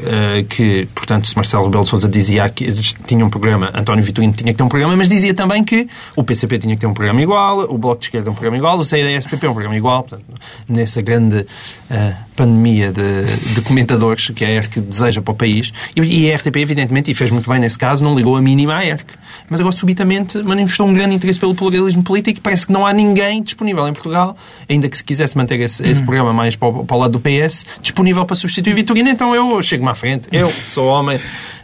[0.49, 2.69] que, portanto, se Marcelo Rebelo de Sousa dizia que
[3.05, 6.23] tinha um programa, António Vitorino tinha que ter um programa, mas dizia também que o
[6.23, 8.83] PCP tinha que ter um programa igual, o Bloco de Esquerda um programa igual, o
[8.83, 10.25] CDSPP um programa igual, portanto,
[10.67, 11.45] nessa grande
[11.89, 15.71] ah, pandemia de, de comentadores que a ERC deseja para o país.
[15.95, 18.77] E, e a RTP, evidentemente, e fez muito bem nesse caso, não ligou a mínima
[18.77, 19.05] à ERC.
[19.49, 22.93] Mas agora, subitamente, manifestou um grande interesse pelo pluralismo político e parece que não há
[22.93, 24.35] ninguém disponível em Portugal,
[24.69, 27.19] ainda que se quisesse manter esse, esse programa mais para o, para o lado do
[27.19, 29.09] PS, disponível para substituir Vitorino.
[29.09, 30.27] Então eu chego-me à frente.
[30.31, 31.19] Eu sou homem,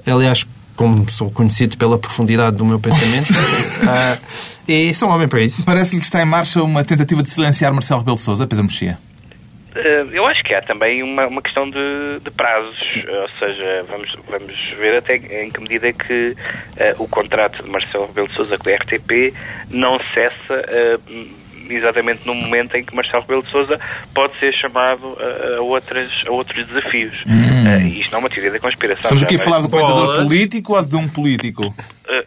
[0.06, 0.46] aliás,
[0.82, 3.32] como sou conhecido pela profundidade do meu pensamento,
[3.88, 4.18] ah,
[4.68, 5.64] e sou homem para isso.
[5.64, 8.98] Parece-lhe que está em marcha uma tentativa de silenciar Marcelo Rebelo de Sousa, Pedro Mexia.
[9.76, 14.12] Eh, Eu acho que há também uma, uma questão de, de prazos, ou seja, vamos,
[14.28, 16.36] vamos ver até em que medida é que
[16.78, 19.36] eh, o contrato de Marcelo Rebelo de Sousa com a RTP
[19.70, 20.98] não cessa eh,
[21.76, 23.80] exatamente no momento em que Marcelo Rebelo de Sousa
[24.14, 27.14] pode ser chamado a, a outras, a outros desafios.
[27.28, 29.04] Eh, e isto não é uma teoria da conspiração.
[29.04, 31.74] Estamos aqui a falar do comentador político ou de um político?
[32.08, 32.26] Eh,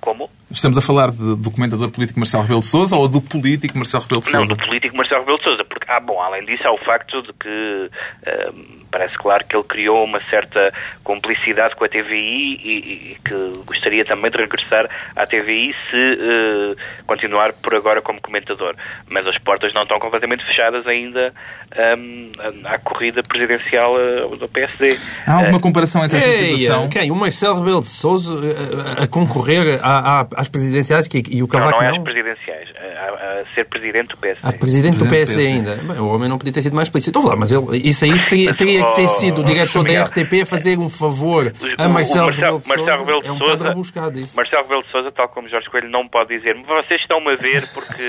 [0.00, 0.30] como?
[0.50, 4.02] Estamos a falar de, do comentador político Marcelo Rebelo de Sousa ou do político Marcelo
[4.02, 4.54] Rebelo de Não, Sousa?
[4.54, 7.32] do político Marcelo Rebelo de Sousa, porque, ah, bom, além disso há o facto de
[7.34, 7.90] que
[8.26, 8.52] ah,
[8.90, 10.72] parece claro que ele criou uma certa
[11.04, 17.02] complicidade com a TVI e, e que gostaria também de regressar à TVI se ah,
[17.06, 18.74] continuar por agora como comentador.
[19.08, 21.32] Mas as portas não estão completamente fechadas ainda
[21.72, 24.96] ah, à corrida presidencial ah, do PSD.
[25.26, 26.88] Há alguma Ah, comparação entre esta Ei, situação?
[26.88, 27.10] quem?
[27.10, 31.38] O Marcelo Rebelo de Sousa eh, a, a concorrer à- à- às presidenciais que, e
[31.42, 31.96] o não, Cavaco não é não?
[31.98, 34.40] às presidenciais, a, a- a ser presidente do PSD.
[34.46, 35.52] Ah, presidente do Presidente do PSD PSD.
[35.52, 35.94] ainda.
[35.94, 37.18] Bem, o homem não podia ter sido mais explícito.
[37.18, 40.02] Estou lá, mas ele, isso aí teria, teria que ter sido o diretor da.
[40.04, 43.26] RTP a fazer um favor a o- Marcelo, o Rebelo de Marcelo Sousa.
[43.26, 44.36] É um bocado rebuscado isso.
[44.36, 47.66] Marcelo Rebelo de Sousa, tal como Jorge Coelho, não pode dizer vocês estão-me a ver
[47.72, 48.02] porque...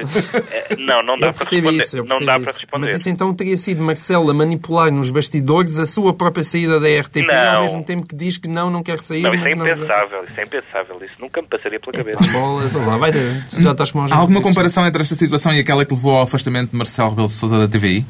[0.52, 1.72] eh, não, não dá Eu para responder.
[1.84, 2.44] isso, eu não dá isso.
[2.44, 2.86] para responder.
[2.92, 6.88] Mas isso então teria sido Marcelo a manipular nos bastidores a sua própria saída da
[6.88, 7.56] RTP Não.
[7.56, 9.22] ao mesmo tempo que diz que não, não quer sair.
[9.24, 10.98] Não, isso é mas não- impensável, isso é impensável.
[11.04, 12.32] Isso nunca me passaria pela cabeça.
[12.32, 13.44] Bola, sei lá, vai ter.
[13.60, 16.72] Já estás com Há alguma comparação entre esta situação e aquela que levou ao afastamento
[16.72, 18.06] de Marcelo Rebelo de Sousa da TVI?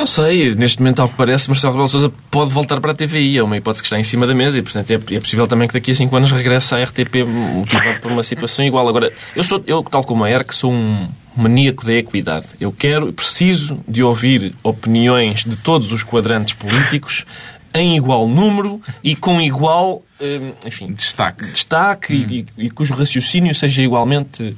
[0.00, 2.94] Não sei, neste momento, ao que parece, Marcelo Rebelo de Sousa pode voltar para a
[2.94, 3.36] TVI.
[3.36, 5.68] É uma hipótese que está em cima da mesa e, portanto, é, é possível também
[5.68, 8.88] que daqui a 5 anos regresse à RTP motivado por uma situação igual.
[8.88, 12.46] Agora, eu, sou, eu tal como a ERC, sou um maníaco da equidade.
[12.58, 17.26] Eu quero, preciso de ouvir opiniões de todos os quadrantes políticos
[17.74, 21.44] em igual número e com igual, hum, enfim, Destaque.
[21.44, 24.52] destaque e, e- e cujo raciocínio seja igualmente eh,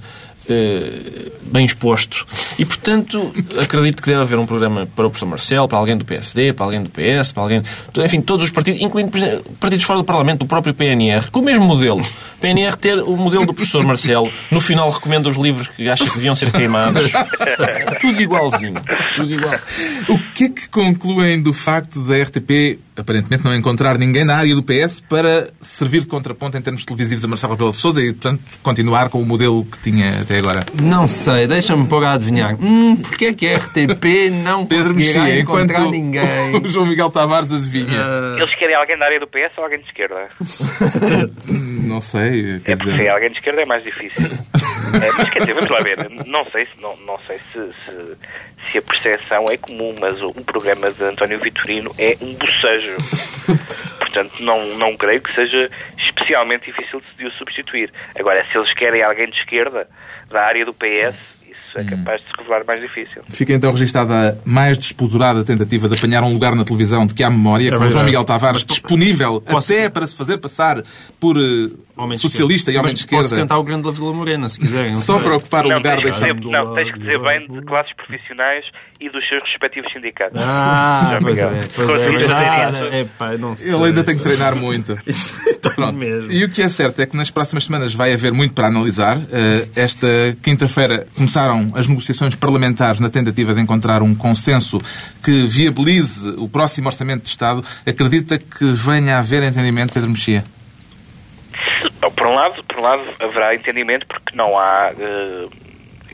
[1.43, 2.27] bem exposto.
[2.59, 6.05] E, portanto, acredito que deve haver um programa para o professor Marcelo, para alguém do
[6.05, 7.63] PSD, para alguém do PS, para alguém...
[7.99, 9.11] Enfim, todos os partidos, incluindo
[9.61, 12.01] partidos fora do Parlamento, do próprio PNR, com o mesmo modelo.
[12.41, 16.15] PNR ter o modelo do professor Marcelo, no final recomenda os livros que acha que
[16.17, 17.11] deviam ser queimados.
[18.01, 18.81] Tudo igualzinho.
[19.15, 19.55] Tudo igual.
[20.09, 24.55] O que é que concluem do facto da RTP aparentemente não encontrar ninguém na área
[24.55, 28.13] do PS para servir de contraponto em termos televisivos a Marcelo Rebelo de Sousa e,
[28.13, 30.65] portanto, continuar com o modelo que tinha até agora?
[30.81, 32.57] Não sei, deixa-me pôr a adivinhar.
[32.61, 36.57] Hum, porquê é que a RTP não Pedro conseguirá Mexia, enquanto encontrar ninguém?
[36.63, 38.01] o João Miguel Tavares adivinha.
[38.03, 40.29] Ah, Eles querem alguém da área do PS ou alguém de esquerda?
[41.85, 43.09] Não sei, quer É porque dizer...
[43.09, 44.31] alguém de esquerda é mais difícil.
[44.95, 46.11] É, mas quer dizer, vamos lá ver.
[46.27, 48.17] Não sei se, não, não sei se, se,
[48.71, 52.97] se a percepção é comum, mas o, o programa de António Vitorino é um bocejo.
[53.99, 57.93] Portanto, não, não creio que seja especialmente difícil de o substituir.
[58.19, 59.89] Agora, se eles querem alguém de esquerda
[60.29, 61.32] da área do PS,
[61.79, 63.23] é capaz de se revelar mais difícil.
[63.31, 67.23] Fica então registada a mais despodurada tentativa de apanhar um lugar na televisão de que
[67.23, 67.93] há memória, com o verdade.
[67.95, 70.83] João Miguel Tavares disponível Posso- até para se fazer passar
[71.21, 71.71] por eh,
[72.17, 72.73] socialista esquerda.
[72.73, 73.23] e homem de esquerda.
[73.25, 74.95] Posso cantar o Grande da Vila Morena, se quiserem.
[74.95, 77.93] Só para ocupar o Não, lugar tens dizer, não, tens que dizer bem de classes
[77.97, 78.65] profissionais
[79.01, 80.41] e dos seus respectivos sindicatos.
[80.43, 82.25] Ah, Já, pois é, pois é, isso.
[82.95, 83.73] Epá, não sei.
[83.75, 84.97] Ele ainda tem que treinar muito.
[85.75, 85.93] Pronto.
[85.99, 86.31] mesmo.
[86.31, 89.21] E o que é certo é que nas próximas semanas vai haver muito para analisar.
[89.33, 90.07] Eh, Esta
[90.43, 94.81] quinta-feira começaram as negociações parlamentares na tentativa de encontrar um consenso
[95.23, 97.65] que viabilize o próximo Orçamento de Estado.
[97.87, 100.45] Acredita que venha a haver entendimento, Pedro Mexia?
[102.01, 105.47] Por um lado, por um lado haverá entendimento porque não há eh,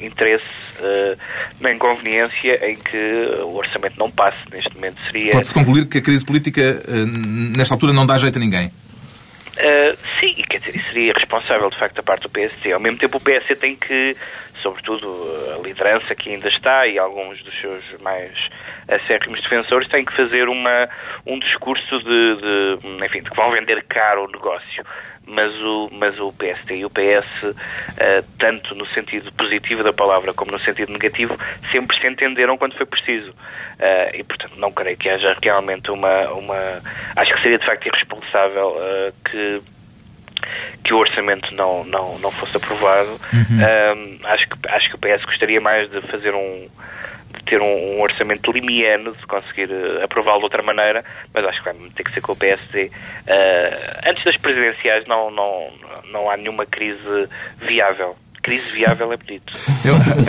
[0.01, 0.45] interesse
[0.81, 1.17] eh,
[1.61, 4.39] nem conveniência em que o orçamento não passe.
[4.51, 5.31] Neste momento seria.
[5.33, 7.05] Pode-se concluir que a crise política, eh,
[7.57, 8.71] nesta altura, não dá jeito a ninguém.
[9.59, 12.73] Uh, sim, quer dizer, isso seria irresponsável de facto da parte do PSD.
[12.73, 14.17] Ao mesmo tempo, o PSD tem que,
[14.59, 15.09] sobretudo
[15.55, 18.33] a liderança que ainda está e alguns dos seus mais
[18.89, 20.89] acérrimos defensores, têm que fazer uma,
[21.27, 24.85] um discurso de, de, enfim, de que vão vender caro o negócio.
[25.27, 30.33] Mas o, mas o PSD e o PS, uh, tanto no sentido positivo da palavra
[30.33, 31.37] como no sentido negativo,
[31.71, 33.31] sempre se entenderam quando foi preciso.
[33.33, 36.31] Uh, e, portanto, não creio que haja realmente uma...
[36.31, 36.81] uma
[37.15, 39.63] acho que seria, de facto, irresponsável uh, que
[40.85, 43.21] que o orçamento não, não, não fosse aprovado.
[43.33, 46.69] Um, acho, que, acho que o PS gostaria mais de fazer um
[47.35, 51.59] de ter um, um orçamento limiano, de conseguir uh, aprová-lo de outra maneira, mas acho
[51.59, 52.85] que vai ter que ser com o PSD.
[52.87, 52.91] Uh,
[54.09, 55.71] antes das presidenciais não, não,
[56.11, 57.29] não há nenhuma crise
[57.61, 58.17] viável.
[58.43, 59.53] Crise viável é bonito.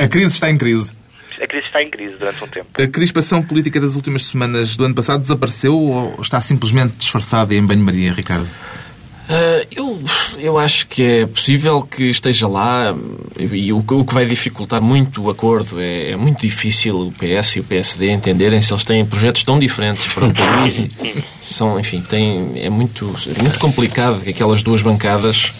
[0.03, 0.93] A crise está em crise.
[1.41, 2.81] A crise está em crise durante um tempo.
[2.81, 7.65] A crispação política das últimas semanas do ano passado desapareceu ou está simplesmente disfarçada em
[7.65, 8.47] banho-maria, Ricardo?
[10.41, 12.95] Eu, acho que é possível que esteja lá
[13.37, 17.59] e o, que vai dificultar muito o acordo é, é muito difícil o PS e
[17.59, 20.83] o PSD entenderem se eles têm projetos tão diferentes para o país.
[21.41, 25.58] São, enfim, têm, é muito, é muito complicado que aquelas duas bancadas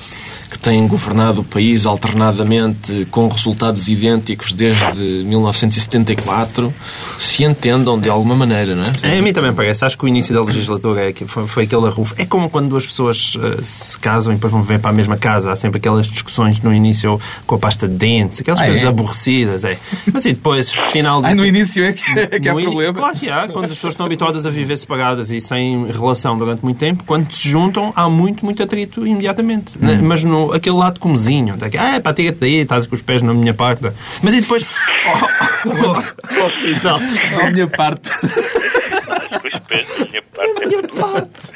[0.59, 6.73] que têm governado o país alternadamente com resultados idênticos desde 1974
[7.17, 9.15] se entendam de alguma maneira, não é?
[9.15, 9.85] É, a mim também parece.
[9.85, 12.13] Acho que o início da legislatura é que foi, foi aquele arrufo.
[12.17, 15.17] É como quando duas pessoas uh, se casam e depois vão viver para a mesma
[15.17, 15.51] casa.
[15.51, 18.87] Há sempre aquelas discussões no início com a pasta de dentes, aquelas Ah, coisas é?
[18.87, 19.63] aborrecidas.
[19.63, 19.77] É.
[20.11, 21.21] Mas e depois, final...
[21.23, 22.93] Ai, no início é que, é que há No in- problema.
[22.93, 26.63] Claro que há, quando as pessoas estão habituadas a viver separadas e sem relação durante
[26.63, 29.77] muito tempo, quando se juntam, há muito, muito atrito imediatamente.
[29.77, 29.85] Hum.
[29.85, 29.99] Né?
[30.01, 33.33] Mas no, aquele lado comezinho, daqui, ah, pá, tira-te daí, estás com os pés na
[33.33, 33.91] minha parte.
[34.21, 34.65] Mas e depois,
[35.05, 36.99] ao, ao final,
[37.39, 38.09] A minha parte.
[38.09, 41.49] Com os pés da minha parte.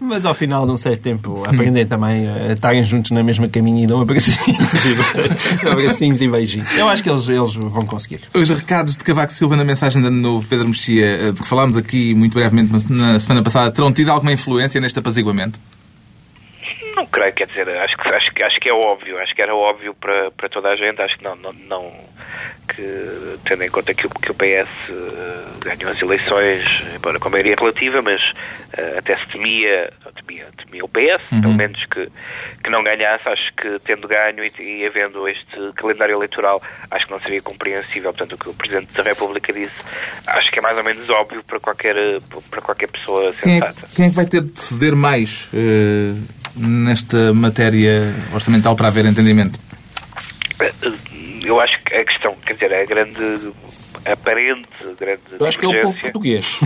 [0.00, 3.84] mas ao final de um certo tempo, aprendem também a estarem juntos na mesma caminho
[3.84, 6.76] e dão abracinhos e, abracinhos e beijinhos.
[6.76, 8.20] Eu acho que eles, eles vão conseguir.
[8.34, 11.46] Os recados de Cavaco Silva na mensagem de Ano Novo, Pedro Mexia, eh, de que
[11.46, 15.58] falámos aqui muito brevemente na semana passada, terão tido alguma influência neste apaziguamento?
[17.20, 19.94] Creio, quer dizer, acho que, acho, que- acho que é óbvio, acho que era óbvio
[19.94, 21.92] para, para toda a gente, acho que não, não, não
[22.74, 27.28] que tendo em conta que o, que o PS eh, ganhou as eleições, embora com
[27.28, 28.20] maioria relativa, mas
[28.72, 29.92] eh, até se temia,
[30.26, 32.08] temia, temia o PS, pelo menos que,
[32.62, 37.12] que não ganhasse, acho que tendo ganho e, e havendo este calendário eleitoral, acho que
[37.12, 39.74] não seria compreensível, portanto o que o Presidente da República disse,
[40.26, 41.94] acho que é mais ou menos óbvio para qualquer,
[42.50, 43.86] para qualquer pessoa Quem é, sensata.
[43.88, 46.14] que- quem é que vai ter de ceder mais eh,
[46.56, 49.58] nesta matéria orçamental para haver entendimento?
[51.42, 53.52] Eu acho que a questão, quer dizer, a grande
[54.04, 56.60] aparente grande Eu acho que é o povo divergência, português.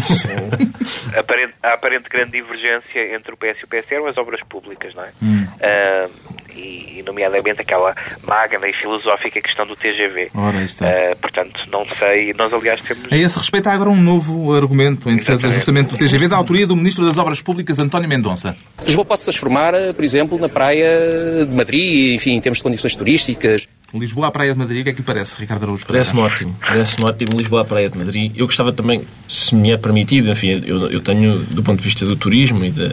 [1.16, 4.94] aparente, a aparente grande divergência entre o PS e o PS eram as obras públicas,
[4.94, 5.08] não é?
[5.22, 5.46] Hum.
[5.60, 6.08] Ah,
[6.54, 7.94] e, e, nomeadamente, aquela
[8.26, 10.30] magna e filosófica questão do TGV.
[10.34, 10.88] Ora, aí está.
[10.88, 13.12] Ah, portanto, não sei, nós aliás temos...
[13.12, 15.54] A esse respeito, há agora um novo argumento em defesa Exatamente.
[15.56, 18.56] justamente do TGV, da autoria do Ministro das Obras Públicas, António Mendonça.
[18.84, 22.94] Lisboa pode se transformar, por exemplo, na praia de Madrid, enfim, em termos de condições
[22.94, 23.68] turísticas.
[23.94, 25.86] Lisboa à Praia de Madrid, o que é que lhe parece, Ricardo Araújo?
[25.86, 26.56] Parece-me ótimo.
[26.60, 28.32] Parece-me ótimo Lisboa à Praia de Madrid.
[28.34, 32.04] Eu gostava também, se me é permitido, enfim, eu, eu tenho, do ponto de vista
[32.04, 32.92] do turismo e de,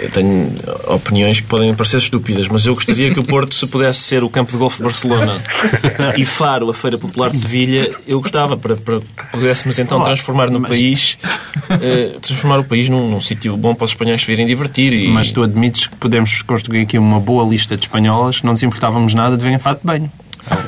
[0.00, 0.52] eu tenho
[0.86, 4.30] opiniões que podem parecer estúpidas, mas eu gostaria que o Porto, se pudesse ser o
[4.30, 5.42] campo de golfe de Barcelona
[6.16, 10.50] e Faro, a Feira Popular de Sevilha, eu gostava para, para que pudéssemos então transformar
[10.50, 11.18] no país,
[11.68, 14.92] eh, transformar o país num, num sítio bom para os espanhóis se virem divertir.
[14.92, 18.52] E, Mas tu admites que podemos construir aqui uma boa lista de espanholas que não
[18.52, 20.12] nos importávamos nada de verem fato de banho.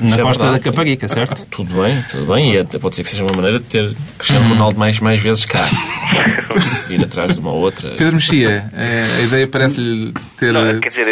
[0.00, 1.14] Na é costa verdade, da Caparica, sim.
[1.14, 1.46] certo?
[1.46, 2.54] Tudo bem, tudo bem.
[2.54, 5.44] E até pode ser que seja uma maneira de ter Cristiano Ronaldo mais, mais vezes
[5.44, 5.64] cá.
[6.90, 7.90] Ir atrás de uma outra.
[7.90, 10.52] Pedro Mexia, eh, a ideia parece-lhe ter...
[10.52, 11.06] Não, eh, quer dizer,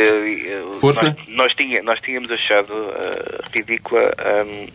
[0.81, 1.16] Força?
[1.28, 1.52] Nós,
[1.85, 4.66] nós, tínhamos achado ah, ridícula ahm,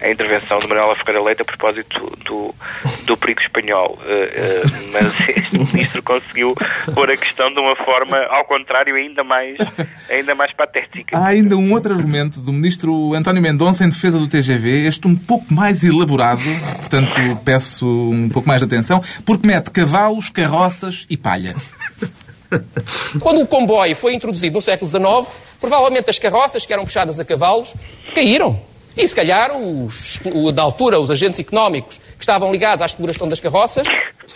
[0.00, 2.54] a intervenção de Manuela Ferreira Leite a propósito do,
[3.06, 3.98] do perigo espanhol.
[4.02, 6.54] Ah, ah, mas este ministro conseguiu
[6.94, 9.56] pôr a questão de uma forma, ao contrário, ainda mais,
[10.10, 11.16] ainda mais patética.
[11.16, 15.16] Há ainda um outro argumento do ministro António Mendonça em defesa do TGV, este um
[15.16, 16.42] pouco mais elaborado,
[16.78, 21.54] portanto peço um pouco mais de atenção, porque mete cavalos, carroças e palha.
[23.20, 27.24] Quando o comboio foi introduzido no século XIX, provavelmente as carroças que eram puxadas a
[27.24, 27.74] cavalos
[28.14, 28.60] caíram.
[28.96, 33.28] E se calhar, os, o- na altura, os agentes económicos que estavam ligados à exploração
[33.28, 33.86] das carroças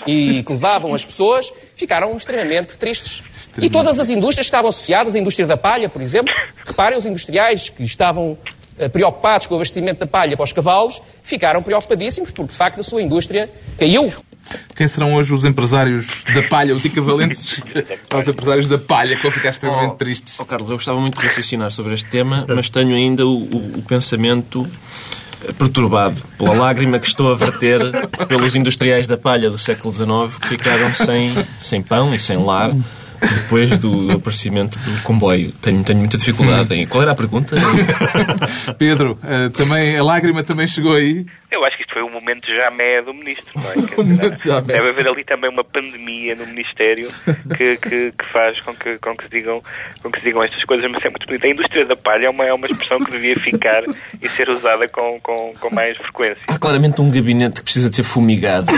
[0.07, 3.23] e que levavam as pessoas ficaram extremamente tristes.
[3.59, 6.33] E todas as indústrias que estavam associadas, a indústria da palha, por exemplo,
[6.67, 8.37] reparem, os industriais que estavam
[8.79, 12.81] eh, preocupados com o abastecimento da palha para os cavalos ficaram preocupadíssimos porque, de facto,
[12.81, 14.13] a sua indústria caiu.
[14.75, 17.61] Quem serão hoje os empresários da palha, os equivalentes
[18.13, 20.39] aos empresários da palha, que vão ficar extremamente tristes?
[20.41, 23.79] Oh, Carlos, eu gostava muito de raciocinar sobre este tema, mas tenho ainda o, o-
[23.79, 24.67] o pensamento
[25.47, 27.81] eh, perturbado pela lágrima que estou a verter
[28.27, 32.73] pelos industriais da palha do século XIX que ficaram sem, sem pão e sem lar
[33.21, 35.53] depois do aparecimento do comboio.
[35.61, 36.87] Tenho, tenho muita dificuldade em...
[36.87, 37.55] Qual era a pergunta?
[38.79, 41.27] Pedro, eh, também, a lágrima também chegou aí.
[41.51, 43.53] Eu acho que foi um momento jamais do ministro.
[43.55, 43.91] Não é?
[44.01, 44.67] Um dizer, momento jamais.
[44.67, 47.09] Deve haver ali também uma pandemia no Ministério
[47.57, 49.63] que, que, que faz com que, com, que se digam,
[50.03, 51.45] com que se digam estas coisas, mas é muito bonito.
[51.45, 53.83] A indústria da palha é uma, é uma expressão que devia ficar
[54.23, 56.43] e ser usada com, com, com mais frequência.
[56.47, 58.73] Há claramente um gabinete que precisa de ser fumigado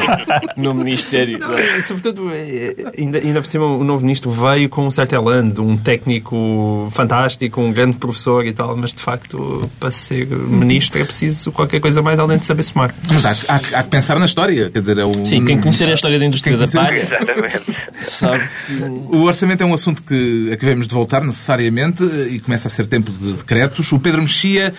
[0.56, 1.38] no, Ministério.
[1.38, 5.14] Não, é, sobretudo, é, ainda, ainda por cima, o novo ministro veio com um certo
[5.14, 10.26] elan, de um técnico fantástico, um grande professor e tal, mas de facto, para ser
[10.26, 12.94] ministro é preciso qualquer coisa mais além de saber somar.
[13.08, 14.70] Mas há, há- há que pensar na história.
[14.70, 15.24] Quer dizer, é um...
[15.26, 17.76] Sim, quem conhecer a história da indústria Quem da conhecer- palha Exatamente.
[18.04, 18.72] sabe que...
[19.16, 23.10] O orçamento é um assunto que acabamos de voltar necessariamente e começa a ser tempo
[23.12, 23.90] de decretos.
[23.92, 24.72] O Pedro Mexia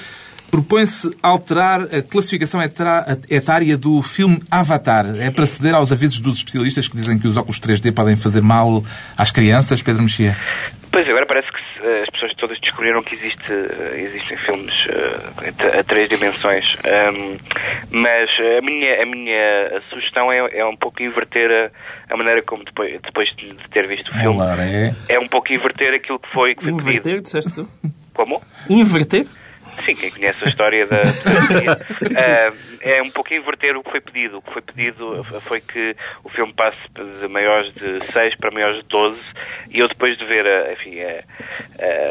[0.49, 2.61] propõe-se alterar a classificação
[3.29, 5.05] etária do filme Avatar.
[5.19, 8.41] É para ceder aos avisos dos especialistas que dizem que os óculos 3D podem fazer
[8.41, 8.83] mal
[9.17, 10.37] às crianças, Pedro Mexia?
[10.91, 11.59] Pois agora parece que
[12.03, 16.65] as pessoas todas descobriram que existe, eh, existem filmes uh, a três dimensões.
[16.85, 17.37] Um,
[17.91, 22.63] mas a minha, a minha sugestão é, é um pouco inverter a, a, maneira como
[22.63, 24.37] depois, depois de ter visto o filme.
[24.37, 24.93] Olá, é.
[25.09, 27.23] é um pouco inverter aquilo que foi, que foi Inverter, pedido.
[27.23, 27.67] disseste tu?
[28.13, 28.41] Como?
[28.69, 29.25] Inverter?
[29.83, 34.37] Sim, quem conhece a história da uh, é um pouco inverter o que foi pedido.
[34.37, 36.77] O que foi pedido foi que o filme passe
[37.19, 39.19] de maiores de 6 para maiores de 12
[39.71, 40.97] e eu depois de ver enfim,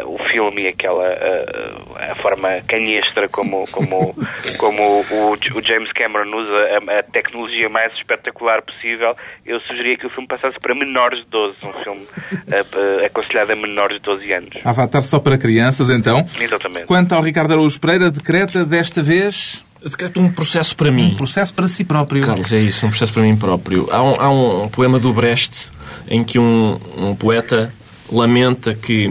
[0.04, 4.14] o filme e aquela a, a forma canhestra como, como,
[4.58, 9.14] como o, o, James Cameron usa a, a, tecnologia mais espetacular possível,
[9.44, 13.56] eu sugeria que o filme passasse para menores de 12, um filme uh, aconselhado a
[13.56, 14.50] menores de 12 anos.
[14.64, 16.24] Avatar só para crianças, então.
[16.40, 16.86] Exatamente.
[16.86, 21.12] Quanto ao Ricardo Araújo Pereira, decreta desta vez Decreta um processo para mim.
[21.12, 22.24] Um processo para si próprio.
[22.24, 23.88] Carlos, é isso, um processo para mim próprio.
[23.92, 25.68] Há um, há um poema do Brecht
[26.08, 27.72] em que um, um poeta
[28.10, 29.08] lamenta que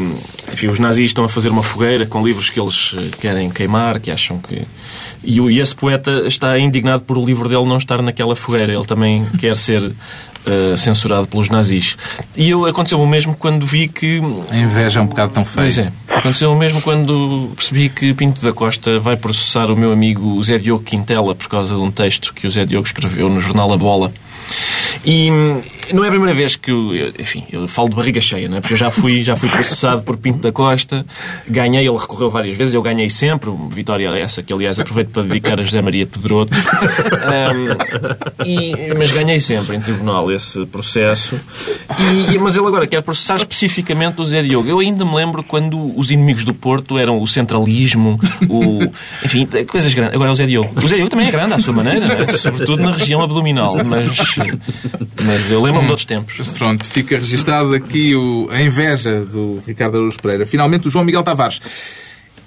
[0.51, 3.99] enfim, os nazis estão a fazer uma fogueira com livros que eles eh, querem queimar,
[3.99, 4.61] que acham que.
[5.23, 8.73] E, e esse poeta está indignado por o livro dele não estar naquela fogueira.
[8.73, 11.97] Ele também quer ser uh, censurado pelos nazis.
[12.37, 14.21] E eu aconteceu o mesmo quando vi que.
[14.49, 15.65] A inveja é um bocado tão feia.
[15.65, 15.91] Pois é.
[16.07, 20.57] Aconteceu o mesmo quando percebi que Pinto da Costa vai processar o meu amigo Zé
[20.57, 23.77] Diogo Quintela por causa de um texto que o Zé Diogo escreveu no jornal A
[23.77, 24.13] Bola.
[25.03, 25.29] E
[25.93, 28.61] não é a primeira vez que eu, enfim, eu falo de barriga cheia, não é?
[28.61, 31.05] Porque eu já fui, já fui processado por Pinto da Costa,
[31.47, 35.59] ganhei, ele recorreu várias vezes, eu ganhei sempre, vitória essa que aliás aproveito para dedicar
[35.59, 41.39] a José Maria Pedroto, um, e, mas ganhei sempre em tribunal esse processo,
[42.31, 44.67] e, mas ele agora quer processar especificamente o Zé Diogo.
[44.67, 48.19] Eu ainda me lembro quando os inimigos do Porto eram o centralismo,
[48.49, 48.79] o,
[49.23, 50.15] enfim, coisas grandes.
[50.15, 50.73] Agora é o Zé Diogo.
[50.75, 52.27] O Zé Diogo também é grande à sua maneira, é?
[52.37, 54.07] sobretudo na região abdominal, mas,
[55.23, 56.47] mas eu lembro-me de outros tempos.
[56.57, 60.45] Pronto, fica registado aqui o, a inveja do Ricardo Araújo Pereira.
[60.45, 61.61] Finalmente, o João Miguel Tavares.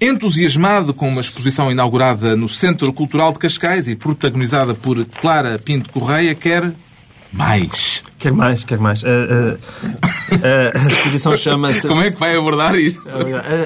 [0.01, 5.91] Entusiasmado com uma exposição inaugurada no Centro Cultural de Cascais e protagonizada por Clara Pinto
[5.91, 6.73] Correia, quer
[7.33, 8.05] mais.
[8.19, 9.03] Quer mais, quer mais.
[9.05, 11.87] A, a, a, a exposição chama-se.
[11.87, 13.03] Como é que vai abordar isto?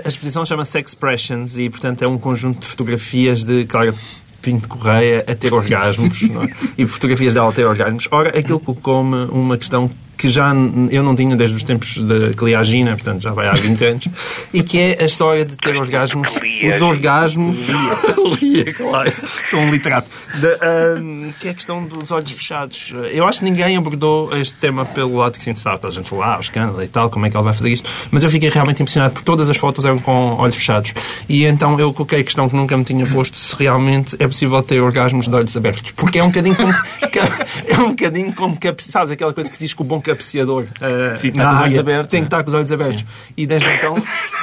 [0.05, 3.95] A, exposição chama-se Expressions e, portanto, é um conjunto de fotografias de Clara
[4.43, 6.73] Pinto Correia a ter orgasmos é?
[6.77, 8.09] e fotografias dela a ter orgasmos.
[8.11, 9.89] Ora, aquilo colocou-me uma questão
[10.23, 10.55] que já
[10.93, 14.09] eu não tinha desde os tempos da Cliagina, portanto já vai há 20 anos,
[14.55, 17.59] e que é a história de ter orgasmos, os orgasmos,
[18.41, 19.11] lia, claro,
[19.51, 20.09] sou um literato,
[20.39, 22.93] de, um, que é a questão dos olhos fechados.
[23.11, 25.89] Eu acho que ninguém abordou este tema pelo lado que se interessava.
[25.89, 27.91] A gente falou, ah, o escândalo e tal, como é que ele vai fazer isto,
[28.13, 30.95] mas eu fiquei realmente impressionado porque todas as fotos eram com olhos fechados.
[31.29, 34.63] E então eu coloquei a questão que nunca me tinha posto se realmente é possível
[34.63, 35.91] ter orgasmos de olhos abertos.
[35.91, 36.73] Porque é um bocadinho como,
[37.67, 41.17] é um bocadinho como, sabes, aquela coisa que se diz que o bom apreciador uh,
[41.17, 42.11] Sim, está com os olhos abertos.
[42.11, 43.01] Tem que estar com os olhos abertos.
[43.01, 43.33] Sim.
[43.37, 43.95] E desde então,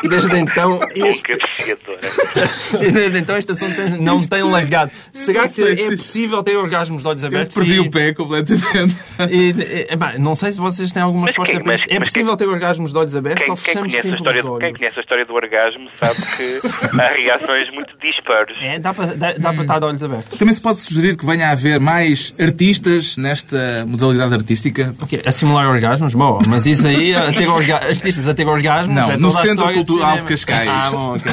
[0.04, 1.32] desde então este,
[2.82, 4.92] e desde então este assunto não tem largado.
[5.14, 7.58] Será que é possível ter orgasmos de olhos abertos?
[7.58, 7.80] Eu perdi e...
[7.80, 8.96] o pé completamente.
[9.30, 9.54] E,
[9.92, 12.48] e, bah, não sei se vocês têm alguma mas resposta quem, mas, É possível quem,
[12.48, 14.98] ter orgasmos de olhos abertos quem, ou fechamos quem conhece, a história, do, quem conhece
[14.98, 16.60] a história do orgasmo sabe que
[17.00, 18.56] há reações muito dispares.
[18.62, 20.40] É, dá para, dá, dá para estar de olhos abertos.
[20.40, 24.94] Também se pode sugerir que venha a haver mais artistas nesta modalidade artística?
[25.02, 25.22] Okay.
[25.26, 26.14] A simular orgasmos?
[26.14, 27.76] Bom, mas isso aí, a ter orga...
[27.88, 28.96] artistas a ter orgasmos...
[28.96, 30.70] Não, é no Centro Cultural de, de Cascais.
[30.70, 31.32] Ah, bom, ok.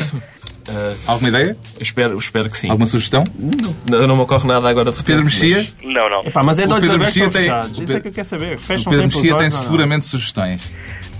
[0.68, 1.57] Uh, Alguma ideia?
[1.81, 2.68] Espero, espero que sim.
[2.68, 3.22] Alguma sugestão?
[3.89, 5.59] Não, não me ocorre nada agora de Pedro Mexia?
[5.59, 5.95] Mas...
[5.95, 6.24] Não, não.
[6.24, 7.51] Epá, mas é dois Pedro Mexia tem...
[7.81, 8.59] Isso é que eu quero saber.
[8.59, 10.61] Fecham o Pedro Mexia tem olhos, seguramente sugestões.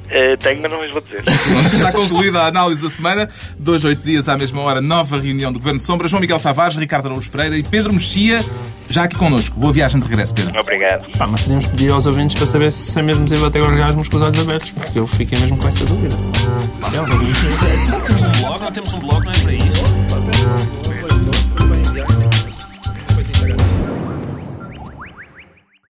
[0.07, 1.25] Uh, tenho, mas não vos vou dizer.
[1.67, 3.29] Está concluída a análise da semana.
[3.59, 6.09] Dois, oito dias à mesma hora, nova reunião do Governo Sombra.
[6.09, 8.45] João Miguel Tavares, Ricardo Araújo Pereira e Pedro Mexia,
[8.89, 9.59] já aqui connosco.
[9.59, 10.59] Boa viagem de regresso, Pedro.
[10.61, 11.11] Obrigado.
[11.19, 14.17] Pá, mas podemos pedir aos ouvintes para saber se é mesmo possível ter orgasmos com
[14.17, 16.17] os olhos abertos, porque eu fiquei mesmo com essa dúvida.
[16.81, 19.76] Temos um blog, temos um blog, não é?